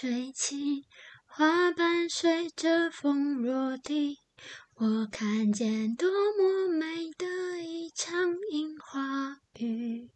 [0.00, 0.84] 吹起，
[1.26, 4.18] 花瓣随着风落地。
[4.76, 10.08] 我看见多么美的一场樱花雨。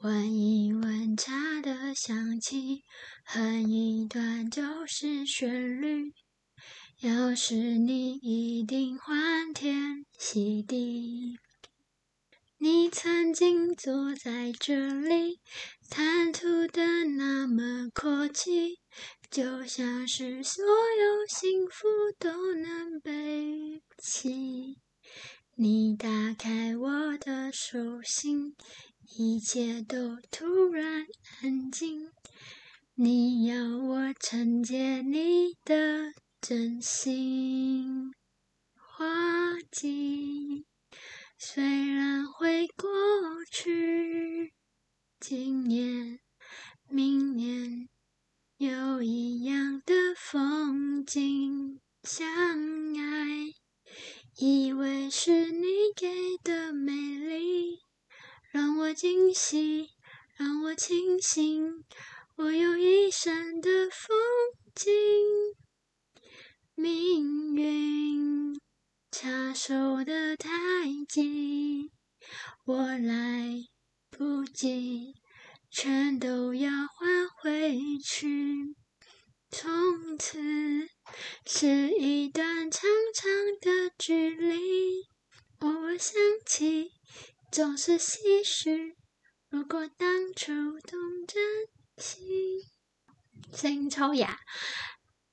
[0.00, 2.82] 闻一闻茶的香气，
[3.24, 6.12] 哼一段旧时旋律。
[7.02, 11.38] 要是你一定欢天喜地。
[12.64, 15.40] 你曾经坐在这里，
[15.90, 18.78] 谈吐的那么阔气，
[19.28, 21.88] 就像是所有幸福
[22.20, 24.78] 都能背起。
[25.56, 26.06] 你打
[26.38, 28.54] 开我的手心，
[29.16, 31.04] 一切都突然
[31.42, 32.12] 安静。
[32.94, 38.12] 你要我承接你的真心，
[38.76, 40.64] 花季。
[41.44, 42.88] 虽然会过
[43.50, 44.54] 去，
[45.18, 46.20] 今年、
[46.88, 47.88] 明年
[48.58, 52.28] 有一样的风景相
[52.96, 53.52] 爱，
[54.38, 57.80] 以为是你给的美丽，
[58.52, 59.88] 让我惊喜，
[60.36, 61.84] 让我清醒，
[62.36, 64.16] 我有一生的风
[64.76, 64.92] 景，
[66.76, 68.61] 命运。
[69.12, 70.48] 插手的太
[71.06, 71.92] 急，
[72.64, 73.62] 我来
[74.08, 75.12] 不及，
[75.70, 78.74] 全都要还回去。
[79.50, 80.40] 从此
[81.44, 85.02] 是一段长长的距离，
[85.58, 86.14] 偶尔想
[86.46, 86.92] 起，
[87.50, 88.96] 总是唏嘘。
[89.50, 91.44] 如果当初懂珍
[91.98, 92.64] 惜，
[93.54, 94.38] 声音超哑。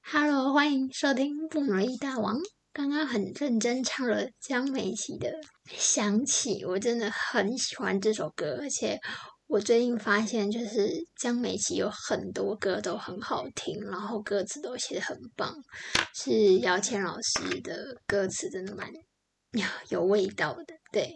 [0.01, 2.39] Hello，欢迎收听《不努力大王》。
[2.79, 5.27] 刚刚很认真唱了江美琪的
[5.67, 8.97] 《想起》，我真的很喜欢这首歌，而且
[9.47, 15.53] 我最近发现，就是江美琪有很多歌都很好听，然后歌词都写的很棒，
[16.15, 18.89] 是姚谦老师的歌词，真的蛮
[19.89, 20.73] 有味道的。
[20.93, 21.13] 对，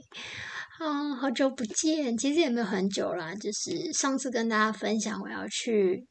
[0.81, 6.05] 嗯，好久不见，其实也没有很久啦，就是上次跟大家分享我要去。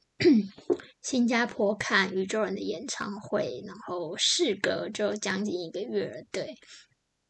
[1.03, 6.23] 新加坡看宇宙人的演唱会，然后事隔就将近一个月了。
[6.31, 6.55] 对，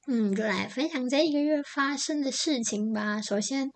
[0.07, 3.21] 嗯，就来分享这一个月发生的事情吧。
[3.23, 3.71] 首先，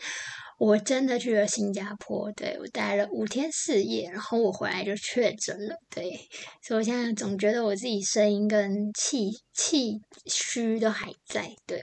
[0.59, 5.77] 我真的去了新加坡，对我待了五天四夜，然后我回来就确诊了。
[5.89, 6.29] 对，
[6.63, 11.55] 所以我现在总觉得我自己声音跟气气虚都还在。
[11.67, 11.83] 对，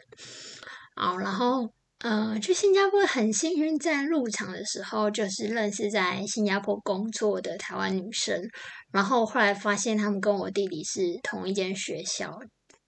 [0.96, 1.70] 好，然后。
[2.04, 8.42] 呃，去新加坡很幸运，在入场的时候就是认识在新加坡工作的台湾女生，
[8.92, 12.38] 然后后来发现他们跟我弟弟是同一间学校，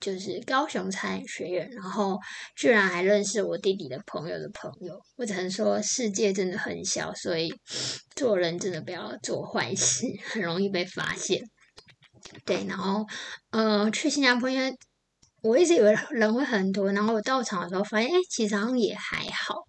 [0.02, 2.20] 就是高雄餐饮学院，然后
[2.58, 5.00] 居然还认识我弟弟的朋友的朋友。
[5.16, 7.54] 我只能说，世界真的很小，所以
[8.18, 11.42] 做人真的不要做坏事，很容易被发现。
[12.44, 13.06] 对，然后
[13.52, 14.76] 呃，去新加坡因为。
[15.46, 19.64] 我一直以为人会很多，然后我到场的时候发现，哎，其实好像也还好。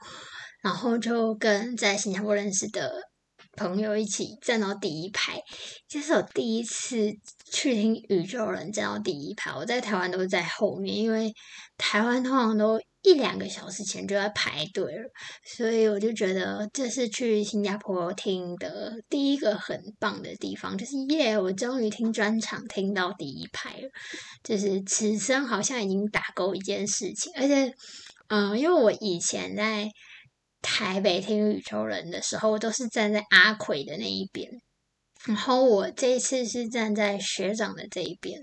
[0.63, 2.93] 然后就跟在新加坡认识的
[3.57, 5.41] 朋友一起站到第一排，
[5.89, 7.13] 这是我第一次
[7.53, 9.53] 去听宇宙人站到第一排。
[9.53, 11.33] 我在台湾都是在后面，因为
[11.77, 12.81] 台湾通常都。
[13.07, 15.09] 一两个小时前就在排队了，
[15.45, 21.39] 所以我就觉得这是去新加坡听的第一个很棒的地方，就是耶！
[21.39, 23.89] 我终于听专场听到第一排了，
[24.43, 27.33] 就是此生好像已经打勾一件事情。
[27.37, 27.73] 而且，
[28.27, 29.89] 嗯，因为我以前在
[30.61, 34.51] 台北听宇宙人的时候，都是站在阿奎的那一边，
[35.27, 38.41] 然后我这一次是站在学长的这一边。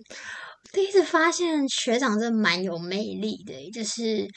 [0.72, 4.28] 第一次发现学长真的蛮有魅力的，就是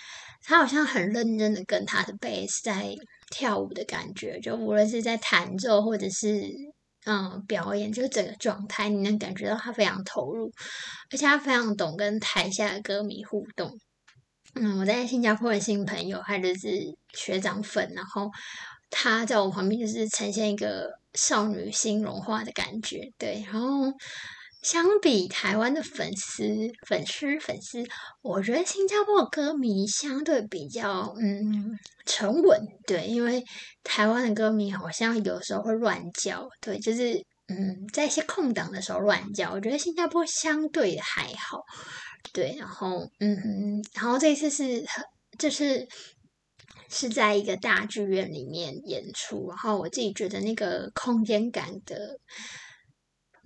[0.43, 2.95] 他好像很认真的跟他的贝斯在
[3.31, 6.53] 跳舞的感觉，就无论是在弹奏或者是
[7.07, 10.51] 嗯表演，就整个状态你能感觉到他非常投入，
[11.11, 13.73] 而且他非常懂跟台下的歌迷互动。
[14.55, 16.69] 嗯，我在新加坡的新朋友，他就是
[17.15, 18.31] 学长粉，然后
[18.91, 23.93] 他在我旁边就是呈现一个少女心融化的感觉，对，然后。
[24.67, 26.43] 相比台湾的粉丝、
[26.89, 27.85] 粉丝、粉丝，
[28.21, 33.45] 我觉得新加坡的歌迷相对比较嗯沉稳，对，因为
[33.85, 37.15] 台湾的歌迷好像有时候会乱叫，对，就是
[37.47, 39.53] 嗯在一些空档的时候乱叫。
[39.53, 41.63] 我觉得新加坡相对还好，
[42.33, 44.85] 对，然后嗯，然后这次是
[45.39, 45.87] 就是
[46.91, 52.19] 是在一个大剧院里面演出，然后我自己觉得那个空间感的。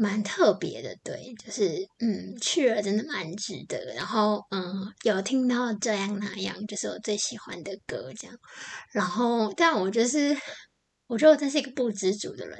[0.00, 3.78] 蛮特别的，对，就是嗯，去了真的蛮值得。
[3.94, 8.34] 然后嗯，有听到这样那样，就是我最喜欢的歌这样。
[8.92, 10.34] 然后，但我就是
[11.06, 12.58] 我觉得我真是一个不知足的人。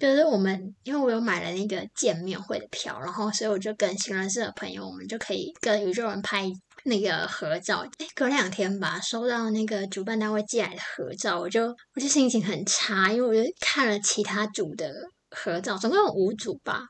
[0.00, 6.50] 就是我们，因为我有买了那个见面会的票，然后所以我就跟新认识的朋友，我们就可以跟宇宙人拍
[6.84, 7.86] 那个合照。
[7.98, 14.90] 哎，隔两天吧，收到那个主办单位寄来的合照，我就我就心情很差，因为我就看了其他组的
[15.34, 16.86] 合照，总共有五组吧，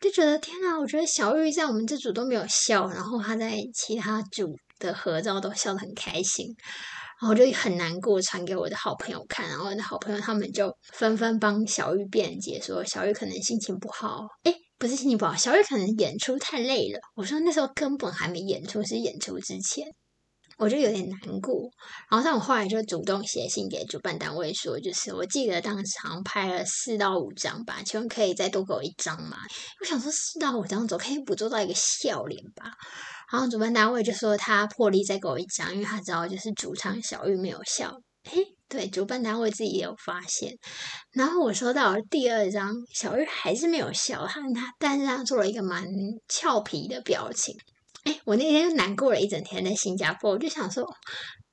[0.00, 6.54] 就觉得天哪，我觉得小玉在我们这组都没有笑，然后她在其他组的合照都笑得很开心。
[7.20, 16.98] 然后就很难过，传给我的好朋友看，然后我的好朋友他们就纷纷帮小玉辩解，说小玉可能心情不好，诶不是心情不好，小玉可能演出太累了。
[17.14, 19.86] 我说那时候根本还没演出，是演出之前，
[20.58, 21.70] 我就有点难过。
[22.10, 29.36] 然后但我后来就主动写信给主办单位说，就是我记得当场拍了四到五张吧，请问可以再多给我一张吗？
[29.80, 32.70] 我想说四到五张总可以捕捉到一个笑脸吧。
[33.32, 37.92] 然后主办单位就说他破例再给我一张，因为他知道就是主唱小玉没有笑。
[38.26, 40.52] 嘿，对，主办单位自己也有发现。
[41.12, 45.84] 然后我收到了第二张，小玉还是没有笑，他他但是他做了一个蛮
[46.28, 47.54] 俏皮的表情。
[48.04, 50.86] 哎， 我那天就难过了一整天，在新加坡，我就想说，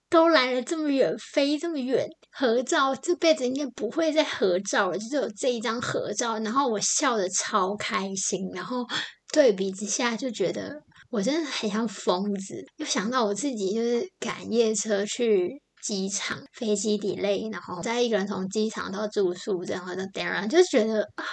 [0.09, 6.39] 都来了这么远，飞这么远，合照这辈子应该不会再合照了，就有这一张合照。
[6.39, 8.86] 然后我笑的超开心，然后
[9.33, 10.81] 对比之下就觉得。
[11.12, 21.25] 我真的很像疯子，又想到我自己就是赶夜车去机场，飞机底累然后再一个人从机场到住宿，然后到 d a 就觉得啊，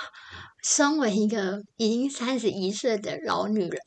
[0.62, 3.80] 身为一个已经三十一岁的老女人，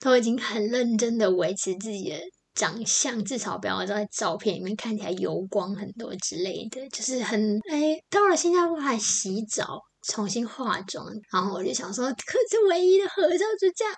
[0.00, 2.16] 都已经很认真的维持自己的
[2.54, 13.94] 长相，至少不要在照片里面看起来油光很多之类的，就是很哎，到了新加坡还洗澡，重新化妆，然后我就想说，可是唯一的合照就这样。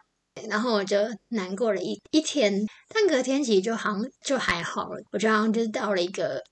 [0.48, 0.96] 然后我就
[1.28, 5.00] 难过了一一天，但隔天其实就好像就还好了。
[5.12, 6.42] 我觉得好像就是到了一个，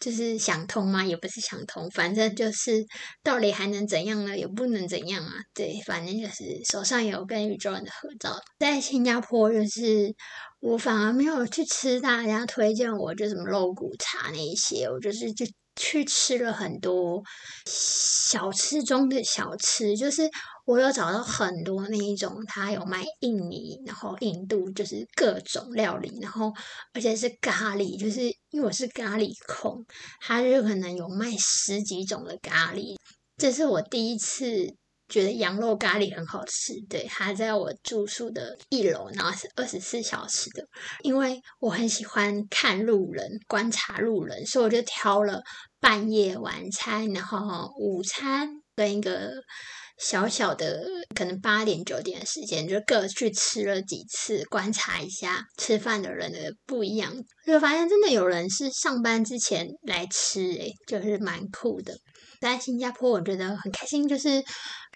[0.00, 2.84] 就是想通嘛，也不是想通，反正就是
[3.22, 4.36] 到底还能怎样呢？
[4.36, 5.32] 也不能怎样啊。
[5.54, 8.36] 对，反正就是手上有跟宇宙人的合照。
[8.58, 10.14] 在新加坡，就是
[10.60, 15.46] 我反而没有去吃大家推荐我就什么肉骨茶那一些，我就是就。
[15.78, 17.22] 去吃了很多
[17.66, 20.22] 小吃中的小吃，就是
[20.66, 26.52] 我有找到很多那一种，他有卖印尼，然后印度就是各种料理，然后
[26.92, 29.82] 而且是咖喱，就是因为我是咖喱控，
[30.20, 32.96] 他就可能有卖十几种的咖喱，
[33.38, 34.76] 这是我第一次。
[35.08, 40.66] 觉得羊肉咖喱很好吃，对，它在我住宿的一楼，然后是二十四小时的。
[41.04, 45.40] 因为我很喜欢看路人，观察路人，所以我就挑了
[45.78, 49.30] 半夜晚餐，然后午餐跟一个
[49.98, 50.84] 小小的
[51.14, 57.14] 可能八点九点的时间，就各去吃了几次，观察一下吃饭的人的不一样，
[57.46, 61.94] 就发现真的有人是上班之前来吃，诶，就是蛮酷的。
[62.40, 64.42] 在新加坡，我觉得很开心，就是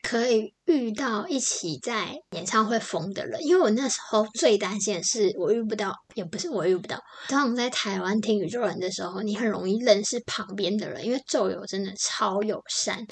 [0.03, 3.43] 可以遇到一起在演唱会疯的人。
[3.43, 6.99] 因为我那时候最担心的是，我遇不到，也不是我遇不到。
[7.29, 13.05] 当我在台湾听宇宙人的时候，你很容易认识旁边的人，因为咒友真的超友善，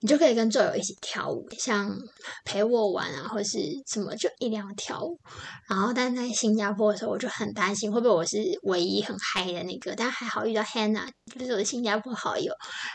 [0.00, 1.96] 你就可以跟咒友一起跳舞，像
[2.44, 5.18] 陪我玩啊，或是什么就一定要跳舞。
[5.68, 9.94] 然后，但在新加坡的时候，我就很担心会不会我是唯一很嗨的那个。
[9.96, 11.08] 但还好遇到 Hannah，
[11.38, 12.52] 就是我的新加坡好友，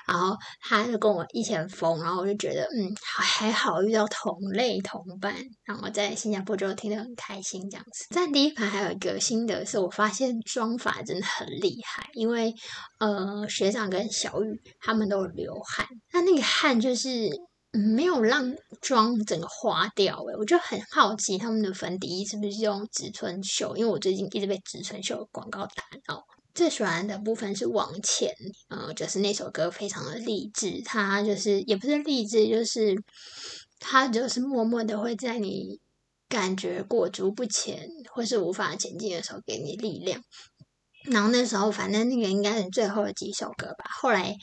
[0.07, 0.37] 然后。
[0.65, 8.05] 他就跟我一起疯，然后我就觉得，嗯，还好遇到同类同伴，然后在新加坡就听得很开心这样子。
[8.09, 12.53] 在第一排还有一个心得是，我发现妆法真的很厉害，因为
[12.99, 17.29] 呃学长跟小雨他们都流汗，那那个汗就是
[17.71, 26.23] 没有让妆整个花掉诶，我就很好奇他们的粉底是不是用植村秀，因为我最近一直被植村秀广告打到。
[26.53, 28.31] 最喜欢的部分是往前，
[28.69, 32.95] 嗯，就是那首歌非常的励志，它就是也不是励志，就是
[33.83, 35.79] 它就是默默的会在你
[36.29, 40.21] 感觉裹足不前或是无法前进的时候给你力量。
[41.11, 43.83] 然后那时候反正那个应该是最后的几首歌吧。
[44.01, 44.33] 后来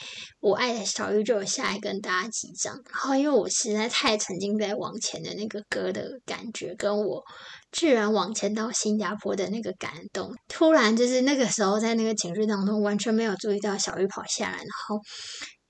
[0.40, 7.22] 我爱的小玉就有下来跟大家几张，然后因为我实在太沉浸在往前的那个歌的感觉，跟我。
[7.72, 15.00] 居然往前到新加坡的那个感动，突然就是那个时候在那个情绪当中，完全没有注意到小玉跑下来，然后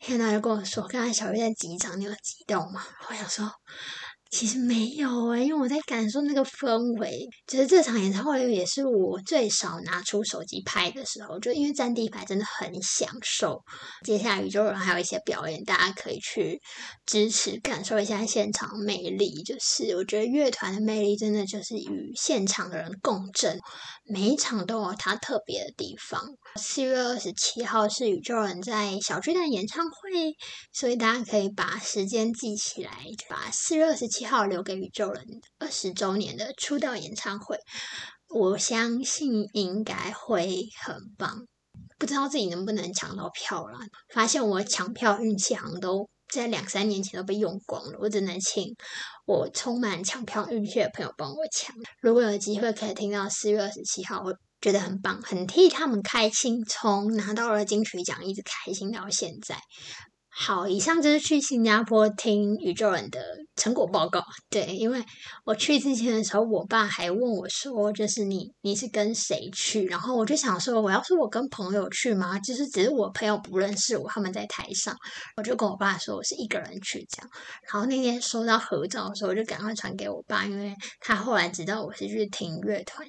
[0.00, 3.52] 现在就跟我说：“刚才小玉在机场，你有激动吗？”我想说，
[4.30, 7.28] 其实没有诶，因为我在感受那个氛围。
[7.49, 13.60] 就是这场演唱会也是我最少拿出手机拍的时候，就因为占地牌真的很享受。
[14.06, 16.60] 接下来宇宙人还有一些表演，大家可以去
[17.04, 19.42] 支持，感受一下现场魅力。
[19.42, 23.58] 就是我觉得乐团的魅力真的就是与现场的人共振，
[24.04, 26.22] 每一场都有它特别的地方。
[26.54, 30.37] 四月二十七号是宇宙人在小巨蛋演唱会，
[30.72, 32.92] 所以大家可以把时间记起来，
[33.28, 34.20] 把四月二十七。
[34.21, 35.25] 七号留给宇宙人
[35.59, 37.59] 二十周年的出道演唱会，
[38.29, 41.47] 我相信应该会很棒。
[41.99, 43.79] 不知道自己能不能抢到票了？
[44.12, 47.99] 发现我抢票运气好像都在两三年前都被用光了。
[47.99, 48.77] 我只能请
[49.25, 51.75] 我充满抢票运气的朋友帮我抢。
[52.03, 56.62] 如果有机会可以听到四月二十七号，我觉得很棒，很替他们开心。
[56.67, 59.59] 从拿到了金曲奖，一直开心到现在。
[60.42, 63.20] 好，以上就是去新加坡听宇宙人的
[63.56, 64.25] 成果报告。
[64.49, 65.04] 对，因为
[65.44, 72.38] 我去之前的时候，我爸还问我说：“就是你，你是跟谁去？”然后我就想说：“我要是我跟朋友去吗？
[72.38, 74.97] 就是只是我朋友不认识我，他们在台上，
[75.37, 77.30] 我就跟我爸说我是一个人去这样。
[77.70, 83.06] 然后那天收到合照的时候，我就赶快传给我爸，因为他后来知道我是去听乐团。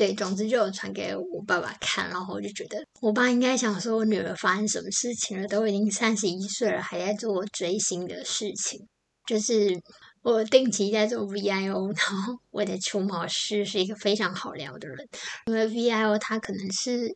[0.00, 5.46] 对，总之就有传给我爸爸看，然后我就觉得我爸应该想说，我女儿发生什么事情了？
[5.46, 8.80] 都已经三十一岁了，还在做追星的事情。
[9.26, 9.78] 就是
[10.22, 15.06] 我定期在做 VIO，然后 我的除毛师是一个非常好聊的人，
[15.48, 17.14] 因为 VIO 他可能是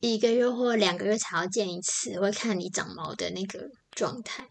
[0.00, 3.60] 一个月或两个月才要见一次，会看你长毛的那个
[3.92, 4.44] 状态。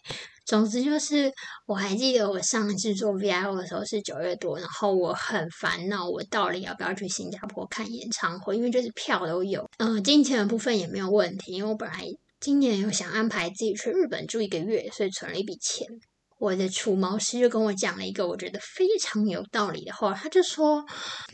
[0.46, 1.32] 总之就是，
[1.66, 8.58] 我还记得我上一次做 VIO 的时候是九月多，然后我很烦恼，我到底要不要去新加坡看演唱会？
[8.58, 12.04] 因为就是票都有，嗯，金钱的部分也没有问题，因为我本来
[12.42, 15.88] 今年有想安排自己去日本住一个月，所以存了一笔钱。
[16.40, 20.84] 我的除毛师就跟我讲了一个我觉得非常有道理的话，他就说：“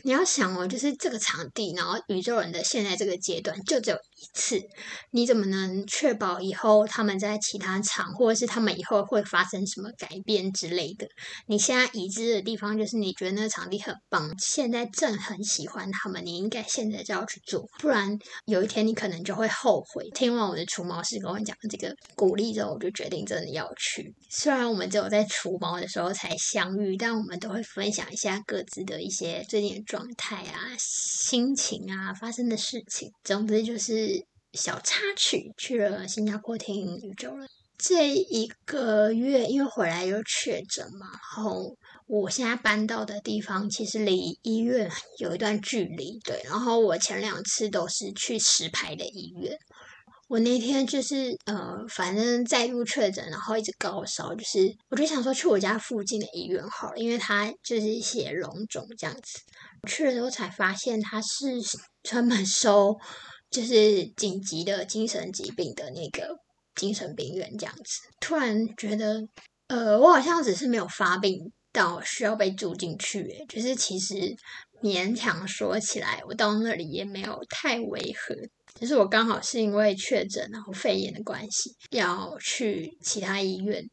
[0.04, 4.62] 你要想哦，就是这个场地，然后宇宙人的现在这个阶段就只有一次，
[5.10, 11.08] 你怎么能确保以后他们在其他场，或者是他们以后会发生什么改变之类的？
[11.48, 24.14] 你现在已知的地方就是你觉得那个场地很棒，现在正很喜欢他们，你应该现在就要去做，不然有一天你可能就会后悔。”听完我的除毛师跟我讲这个鼓励之后，我就决定真的要去。
[24.30, 25.00] 虽然我们只。
[25.00, 33.10] 有在除毛的时候才相遇，但我们都会分享一下各自的一些最近的状态啊、心情啊、发生的事情。
[33.24, 34.09] 总之就是
[34.52, 37.46] 小插曲，去了新加坡听宇宙了。
[37.78, 41.74] 这一个月因为回来又确诊嘛，然后
[42.06, 46.42] 我现在搬到的地方其实离医院有一段距离，对。
[46.44, 49.56] 然后我前两次都是去石牌的医院。
[50.28, 59.40] 我那天就是呃，反正再度确诊，然后一直高烧，就是我就想说去我家附近的医院好了，因为他就是写脓肿这样子。
[59.88, 61.58] 去了之后才发现他是
[62.04, 62.94] 专门收
[63.50, 66.36] 就是紧急的精神疾病的那个
[66.74, 68.00] 精神病院这样子。
[68.20, 69.22] 突然觉得
[69.68, 74.14] 呃，我好像只是没有发病到需要被住进去，就是其实
[74.82, 78.34] 勉强说起来，我到那里也没有太违和。
[78.80, 83.84] 就是我刚好是因为确诊，然后肺炎的关系，要去其他医院，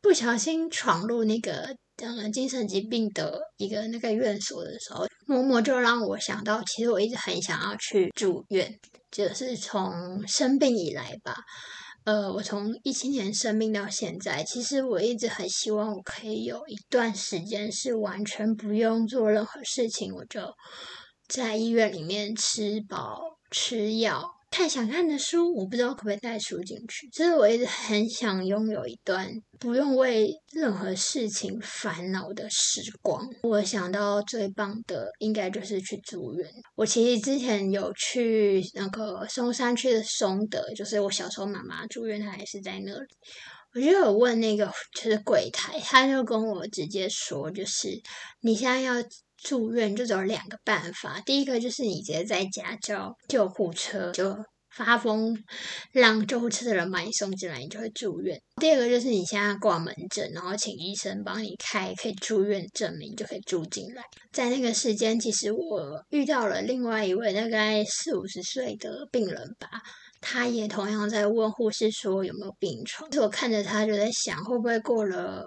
[0.00, 8.72] 不小心闯入那个讲了精神疾病的一个那个院所的时候，默默就让我想到，其实我一直很想要去住院，
[9.10, 11.34] 就是从生病以来吧，
[12.04, 20.40] 呃，我从一七年生病到现在，其实我一直很希望我可以有一段时间是完全不用做任何事情，我就
[21.28, 23.22] 在医院里面吃饱。
[23.52, 27.06] 吃药，看想看的书，我不知道可不可以带书进去。
[27.12, 33.28] 其实我一直很想拥有一段不用为任何事情烦恼的时光。
[33.42, 36.50] 我想到最棒的，应该就是去住院。
[36.74, 43.06] 我其实之前有去那个松山区的松德，就是我小时候妈妈住院，她也是在那里。
[43.74, 47.90] 我就有问那个就是柜台，他就跟我直接说，就是
[48.40, 48.94] 你现在要。
[49.46, 54.36] 住院就只有两个办法，第一个就是你直接在家叫救护车，就
[54.74, 55.38] 发疯
[55.92, 58.36] 让救护车的人把你送进来，你就会住院。
[58.60, 64.02] 第二个就是你现在挂门诊，然后请医生帮你开可以住院证明，就可以住进来。
[64.32, 69.68] 在那个时间，其实我遇到了另外一位大概四五十岁的病人吧，
[70.20, 73.08] 他也同样在问护士说有没有病床。
[73.20, 75.46] 我看着他就在想，会不会过了。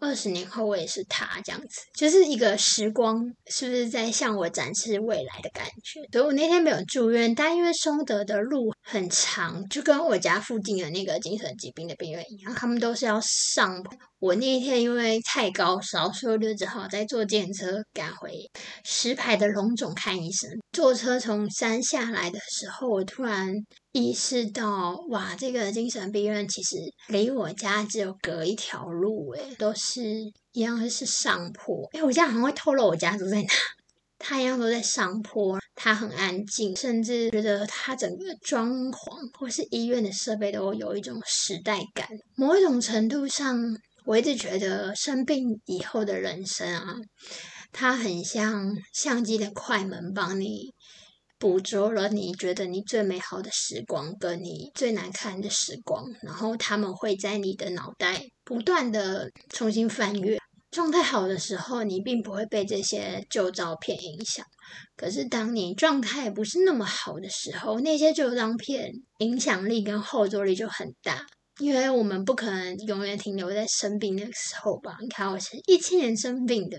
[0.00, 6.00] 二十年后我也是他这样子，就是一个时光是不是在向我展示未来的感觉？
[6.12, 13.82] 所以我那天没有住院，但因为松德的路很长，就跟我家附近的那个精神疾病的病院一样，他们都是要上。
[14.20, 18.32] 我那一天因为太高烧，所以我就只好再坐电车赶回
[18.84, 20.50] 石牌的龙总看医生。
[20.72, 23.54] 坐车从山下来的时候，我突然
[23.98, 26.76] 意识到，哇，这个精神病院其实
[27.08, 30.02] 离我家只有隔一条路，诶都是
[30.52, 31.88] 一样是上坡。
[31.92, 33.48] 哎，我家好像会透露我家住在哪。
[34.18, 42.08] 它一样都在上坡，它很安静，甚至觉得它整个装潢或是医院的设备都有一种时代感。
[42.36, 43.76] 某一种程度上。
[44.04, 46.94] 我一直觉得生病以后的人生啊，
[47.72, 50.72] 它很像相机的快门，帮你
[51.38, 60.38] 捕捉了你觉得你最美好的时光，跟你最难看的时光，然后他们会在你的脑袋不断的重新翻阅。
[60.70, 64.44] 状态好的时候，你并不会被这些旧照片影响；
[64.96, 71.24] 可是当你状态不是那么好的时候，那些旧照片影响力跟后坐力就很大。
[71.60, 74.96] 因为我们不可能永远停留在生病那个时候吧？
[75.00, 76.78] 你看，我是一七年生病的，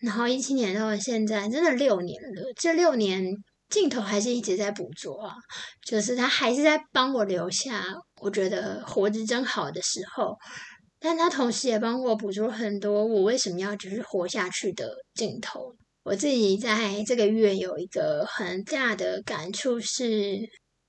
[0.00, 2.52] 然后一七年到现在，真的六年了。
[2.54, 3.24] 这六年
[3.68, 5.34] 镜头还是一直在捕捉啊，
[5.84, 7.84] 就是他还是在帮我留下
[8.20, 10.36] 我觉得活着真好的时候，
[11.00, 15.74] 但他同时也帮我捕捉很多我为什么要继续活下去的镜头。
[16.02, 20.38] 我自己在这个月有一个很大的感触是。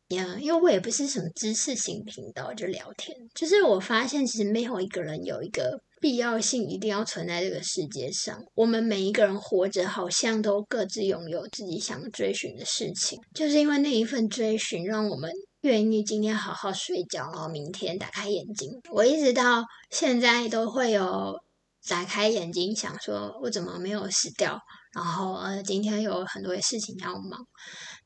[0.09, 3.17] 呀，因为我也不是什么知识型频道，就聊天。
[3.33, 8.43] 就是我发现，其实没有一个人有一个必要性，一定要存在这个世界上。
[8.53, 13.19] 我们每一个人活着，好像都各自拥有自己想追寻的事情。
[13.33, 18.69] 就是因为那一份追寻，让我们愿意今天好好睡觉，然后明天打开眼睛。
[18.91, 21.39] 我一直到现在都会有
[21.87, 24.59] 打开眼睛，想说我怎么没有死掉，
[24.93, 27.45] 然后呃，今天有很多事情要忙。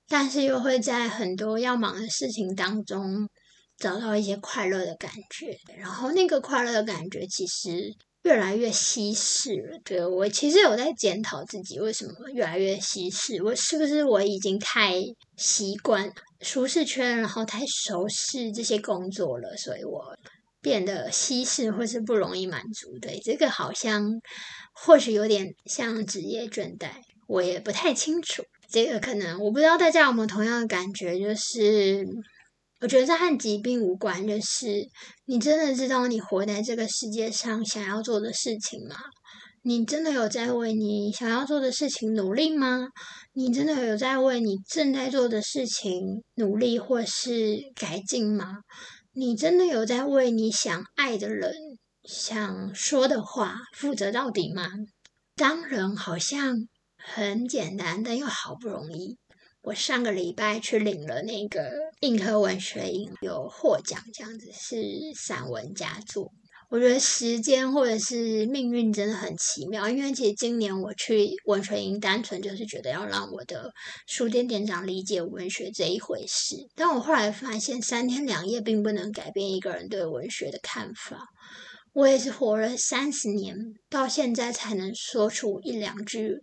[0.07, 3.29] 但是又会在很多要忙的事情当中
[3.79, 7.93] 找到一些快乐的感觉，然后那个快乐的感觉其实
[8.23, 9.79] 越来越稀释了。
[9.85, 14.95] 对我其实有在检讨自己为什么越来越稀释，我是不是我已经太
[15.37, 20.13] 习惯舒适圈，然后太熟悉这些工作了，所以我
[20.61, 22.99] 变得稀释或是不容易满足。
[22.99, 24.03] 对这个好像
[24.73, 26.89] 或许有点像职业倦怠，
[27.27, 28.43] 我也不太清楚。
[28.69, 32.05] 这个可能我不知道大家有没有同样的感觉，就是
[32.81, 34.87] 我觉得这和疾病无关，就是
[35.25, 38.95] 你真的知道你活在这个世界上想要做的事情吗？
[39.63, 42.87] 你真的有在为你想要做的事情努力吗？
[43.33, 48.59] 你真的有在为你正在做的事情努力或是改进吗？
[49.13, 51.53] 你真的有在为你想爱的人
[52.03, 54.67] 想说的话负责到底吗？
[55.35, 56.55] 当人好像。
[57.01, 59.17] 很简单，但又好不容易。
[59.61, 64.77] 我上个礼拜去领了那个硬核文学营有获奖，这样子是
[65.15, 66.31] 散文佳作。
[66.69, 73.71] 我觉得时间或者是命运真的很奇妙，因为其实今年我去文学营，单纯就是觉得要让我的
[74.07, 76.55] 书店店长理解文学这一回事。
[76.75, 81.27] 但我后来发现，三天两夜并不能改变一个人对文学的看法。
[81.93, 83.57] 我也是活了三十年，
[83.89, 86.37] 到现在才能说出一两句。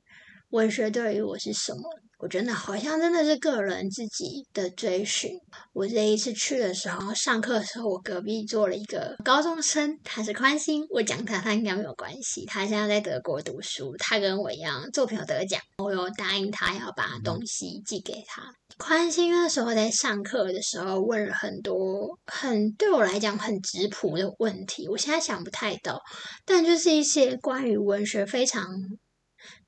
[0.51, 1.83] 文学对于我是什么？
[2.19, 5.31] 我觉得好像真的是个人自己的追寻。
[5.75, 10.87] 我这一次去的时候，上课的时候，我隔壁坐了一个高中生，他是宽心。
[10.89, 12.47] 我讲他，他应该没有关系。
[12.47, 15.61] 他现在在德国读书，他跟我一样作品有得奖。
[15.79, 18.43] 我有答应他要把东西寄给他。
[18.79, 26.01] 宽心那时候在上课的时候问了很多很对我来讲很直朴的问题，我现在想不太到，
[26.47, 28.67] 但就是一些关于文学非常。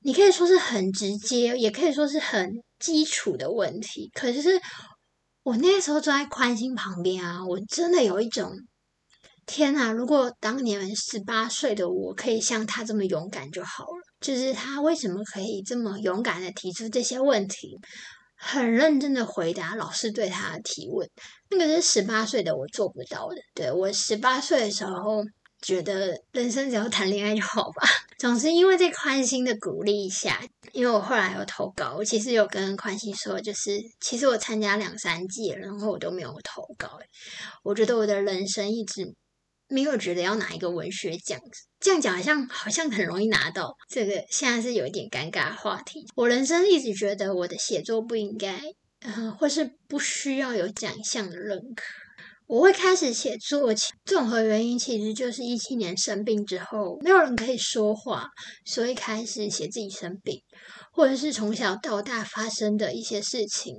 [0.01, 4.09] 你可以说是很直接，也可以说是很基础的问题。
[4.13, 4.59] 可是
[5.43, 8.51] 我那时候坐在宽心旁边啊，我真的有一种
[9.45, 9.91] 天哪！
[9.91, 13.99] 如果当年十八岁的我可以像他这么勇敢就好了。
[14.21, 17.77] 就是他为什么可以这么勇敢的提出这些问题，
[18.35, 21.09] 很认真的回答老师对他的提问？
[21.49, 23.35] 那个是十八岁的我做不到的。
[23.53, 25.23] 对我十八岁的时候。
[25.61, 27.87] 觉得人生只要谈恋爱就好吧。
[28.19, 30.41] 总之，因为在宽心的鼓励下，
[30.73, 36.99] 因为我后来有投稿，我其实有跟宽心说，就是其实我参加两三届，然后我都没有投稿。
[37.63, 39.13] 我觉得我的人生一直
[39.69, 41.39] 没有觉得要拿一个文学奖，
[41.79, 43.73] 这样讲好像好像很容易拿到。
[43.87, 46.05] 这个现在是有一点尴尬话题。
[46.15, 48.59] 我人生一直觉得我的写作不应该，
[48.99, 51.83] 嗯，或是不需要有奖项的认可。
[52.49, 58.27] 我会开始写作，其综合原因其实就是一七年生病之后，没有人可以说话，
[58.65, 60.41] 所以开始写自己生病，
[60.91, 63.75] 或者是从小到大发生的一些事情，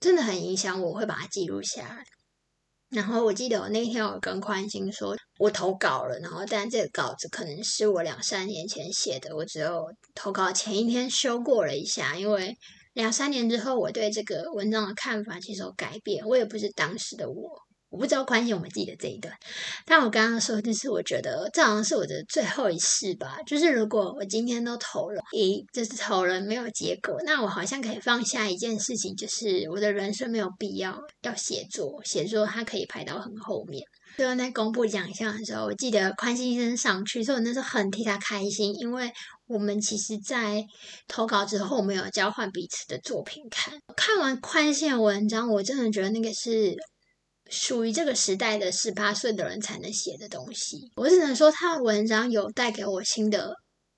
[0.00, 2.02] 真的很影响我，会把它记录下来。
[2.90, 9.86] 然后我记得我那天我跟宽心说，我投稿了，然后但这个稿子可能是我两三年前写的，我只有
[10.16, 12.52] 投稿前一天修过了一下，因为
[12.94, 17.62] 两三年之后我对这个文章的看法其实有改变，我也不是当时的我。
[17.92, 19.34] 我不知道宽心我们记得这一段，
[19.84, 23.36] 但我刚刚说就是我觉得这好像是我的最后一次吧。
[23.46, 33.82] 就是如果我今天都投了，一就是投了没有结果，那我好像可以放下一件事情，就是我的人生没有必要要写作，写作它可以排到很后面。
[34.16, 39.10] 最后在公布奖项的时候，我记得宽心医生上去，所以我那时候很替他开心，因为
[39.46, 40.62] 我们其实，在
[41.08, 43.74] 投稿之后，我们有交换彼此的作品看。
[43.96, 46.74] 看完宽心的文章，我真的觉得那个是。
[47.52, 53.54] 属于这个时代的十八岁的人才能写的东西，我只能说他的文章有带给我新的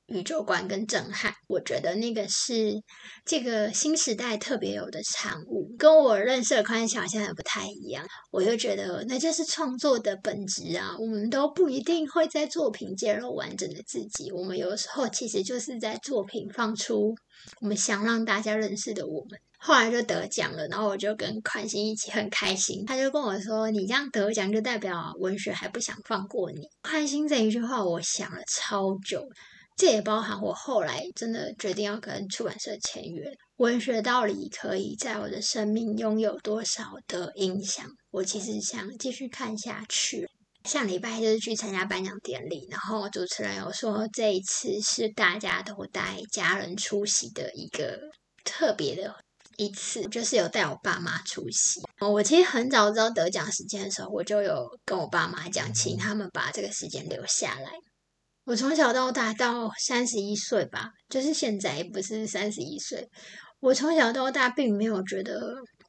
[0.06, 1.32] 宇宙观跟震撼。
[1.46, 2.74] 我觉得那个是
[3.24, 8.04] 这个新时代特别有的产物，跟我认识的宽小现在不太一样。
[8.32, 10.96] 我就觉得那就是创作的本质啊！
[10.98, 17.14] 我们都不一定会在作品揭露完整的自己，我们有时候其实就是在作品放出
[17.60, 19.38] 我们想让大家认识的我们。
[19.66, 22.84] 后来就得奖了，然后我就跟宽心一起很开心。
[22.84, 29.26] 他就跟我说：“你这样得奖，就代表文学还不想放过你。”宽心这一句话，我想了超久。
[29.74, 33.24] 这也包含我后来真的决定要跟出版社签约。
[33.56, 37.86] 文学到底可以在我的生命拥有多少的影响？
[38.10, 40.28] 我其实想继续看下去。
[40.68, 47.98] 上礼拜就是去参加颁奖典礼，然后主持人有说这一次是大家都带家人出席的一个
[48.44, 49.14] 特别的。
[49.56, 51.80] 一次就是有带我爸妈出席。
[52.00, 57.70] 我其实很早知道得奖时间的时候，我就有跟我爸妈讲，请他们把这个时间留下来。
[58.44, 63.08] 我从小到大到三十一岁吧，就是现在不是三十一岁。
[63.60, 65.40] 我从小到大并没有觉得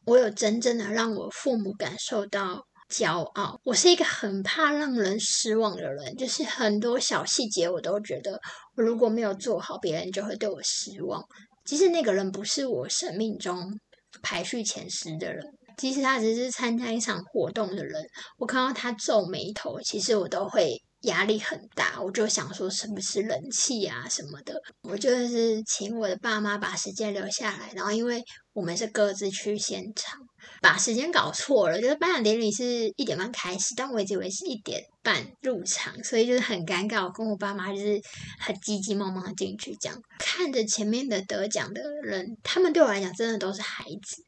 [0.05, 3.59] 我有真正的让我父母感受到骄傲。
[3.65, 8.39] 我是一个很怕让人失望的人，就是很多小细节我都觉得，
[8.77, 11.21] 我如果没有做好，别人就会对我失望。
[11.65, 13.77] 即使那个人不是我生命中
[14.21, 15.43] 排序前十的人，
[15.77, 18.01] 即使他只是参加一场活动的人，
[18.37, 20.81] 我看到他皱眉头，其实我都会。
[21.01, 24.59] 压力很大，我就想说是不是冷气啊什么的。
[24.81, 28.23] 我就是请我的爸妈把时间留下来，然后因为
[28.53, 30.19] 我们是各自去现场，
[30.61, 37.03] 把时间搞错了，就是颁奖典礼是一点半开始，但我以为是一点半入场，所以就是很尴尬。
[37.03, 38.01] 我跟我爸妈就是
[38.39, 44.23] 很急急忙忙的进去，这样看着前面的得奖的人，他们对我来讲真的都是孩子，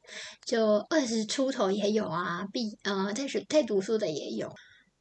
[0.46, 4.54] 就二十出头也有啊，毕呃在学在读书的也有。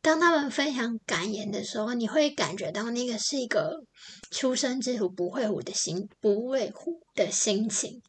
[0.02, 3.82] 当他们分享感言的时候，你会感觉到那个是一个
[4.30, 8.00] 出生之虎不会虎的心，不畏虎的心情。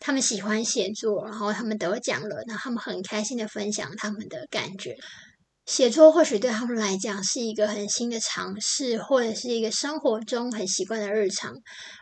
[0.00, 4.96] 他们喜欢写作，然后他们得奖了，然后他们很开心的分享他们的感觉。
[5.66, 11.54] 写作或许对他们来讲是一个很新的尝试，或者是一个生活中很习惯的日常，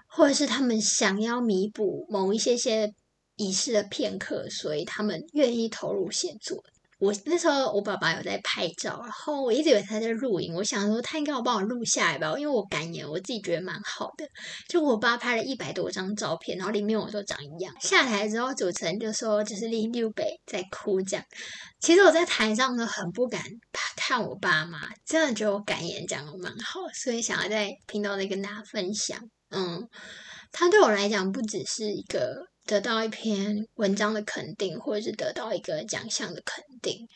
[0.09, 2.92] 或者是他们想要弥补某一些些
[3.37, 6.62] 遗失的片刻，所以他们愿意投入写作。
[7.03, 10.55] 我那时候，我爸爸有在拍照，然后我一直以为他在录影。
[10.55, 14.25] 我想说，他应该要帮我录下来吧，因为我感言，我自己觉得蛮好的。
[14.69, 17.75] 就我爸拍了一百多张照片，然后里面我都长一样。
[17.81, 21.27] 下台之后，主持人就说，就是林六北在哭这样。
[21.81, 23.43] 其实我在台上呢，很不敢
[23.97, 29.19] 看我爸妈，真的觉得我感言讲的蛮好，所以想要在频道里跟大家分享。
[29.51, 29.88] 嗯，
[30.53, 32.52] 他对我来讲，不只是一个。
[32.66, 37.07] 得到一篇文章的肯定，或者是得到一个奖项的肯定。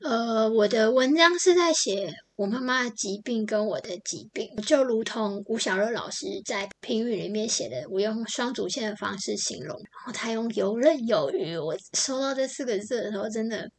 [0.00, 11.56] 呃，我的文章是在写我妈妈的疾病跟我的疾病，就如同吴小乐老师在评语里面写的，我用双主线的方式形容，然后他用游刃有余。
[11.56, 13.70] 我收到这四个字的时候，真的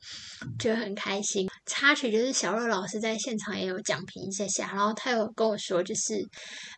[0.57, 1.45] 觉得很开心。
[1.65, 6.25] 插曲就是小乐老师在现场也有讲评一下下，然后他有跟我说，就是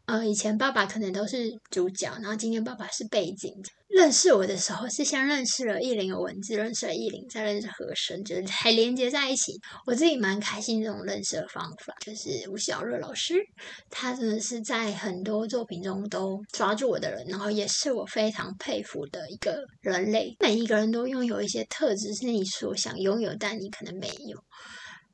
[0.08, 3.54] 呃，以前爸爸可能都是主角，然后今天爸爸是背景。
[3.88, 9.54] 认识我的时候是先认识了意林的文字，认识了意林，再认识和声，就是才连接在一起。
[9.86, 13.36] 我自己蛮开心这种认识的方法，就是吴小乐老师，
[13.90, 20.36] 他真的是在很多作品中都抓住我的人，然后也是我非常佩服的一个人类。
[20.40, 24.45] 每一个人都拥有一些特质是你所想拥有，但你可能没有。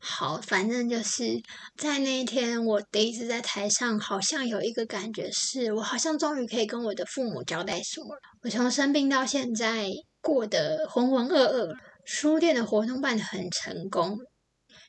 [0.04, 1.40] 好，反正就是
[1.78, 8.22] 在那一天，我第一次在台上，好像有一个感觉，是我好像终于可以跟我的父母交代什么了。
[8.42, 9.88] 我从生病到现在
[10.20, 14.18] 过得浑浑噩噩，书店的活动办得很成功，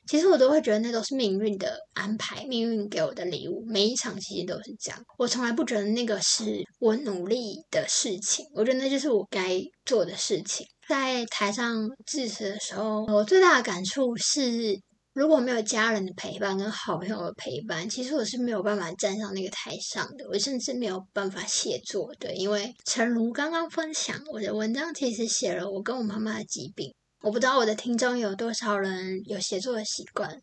[0.07, 3.63] 其实我都会觉得那都是命运的安排，命运给我的礼物。
[3.67, 10.65] 每一场其实都是这样，我从来不觉得那个是我努力的事情，我觉得那就是我该做的事情。
[10.87, 14.75] 在台上致辞的时候，我最大的感触是，
[15.13, 22.11] 如果没有家人的陪伴跟好朋友的陪伴，其实我是没有办法站上那个台上的，我甚至没有办法写作。
[22.19, 26.91] 的，因为诚如刚刚分享，我的文章其实写了我跟我妈妈的疾病。
[27.21, 30.41] 我不知道我的听众有多少人有写作的习惯。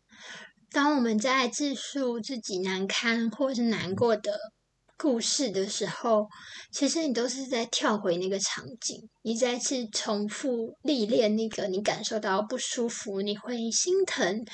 [0.71, 4.39] 当我们在自述自己难堪或是难过的
[5.01, 6.27] 故事的时候，
[6.71, 14.45] 其实你都是在跳回那个场景，你再次重复历练那个你感受到不舒服、你会心疼、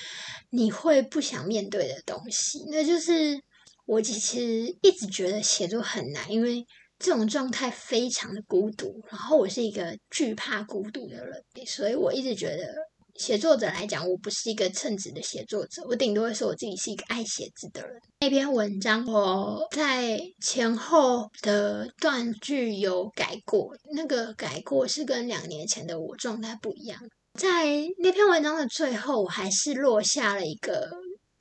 [0.52, 2.64] 你会不想面对的东西。
[2.72, 3.38] 那就是
[3.86, 4.40] 我其实
[4.82, 6.66] 一直觉得写作很难，因为。
[7.00, 12.74] 这种状态非常的孤独，然后我是一个惧怕孤独的人，所以我一直觉得
[13.18, 18.00] 写作者来讲，我不是一个称职的写作者，我顶多会说我自己是一个爱写字的人。
[18.20, 27.00] 那篇文章我在前后的断句有改过，那个改过是跟两年前的我状态不一样。
[27.40, 27.66] 在
[28.00, 30.90] 那篇文章的最后，我还是落下了一个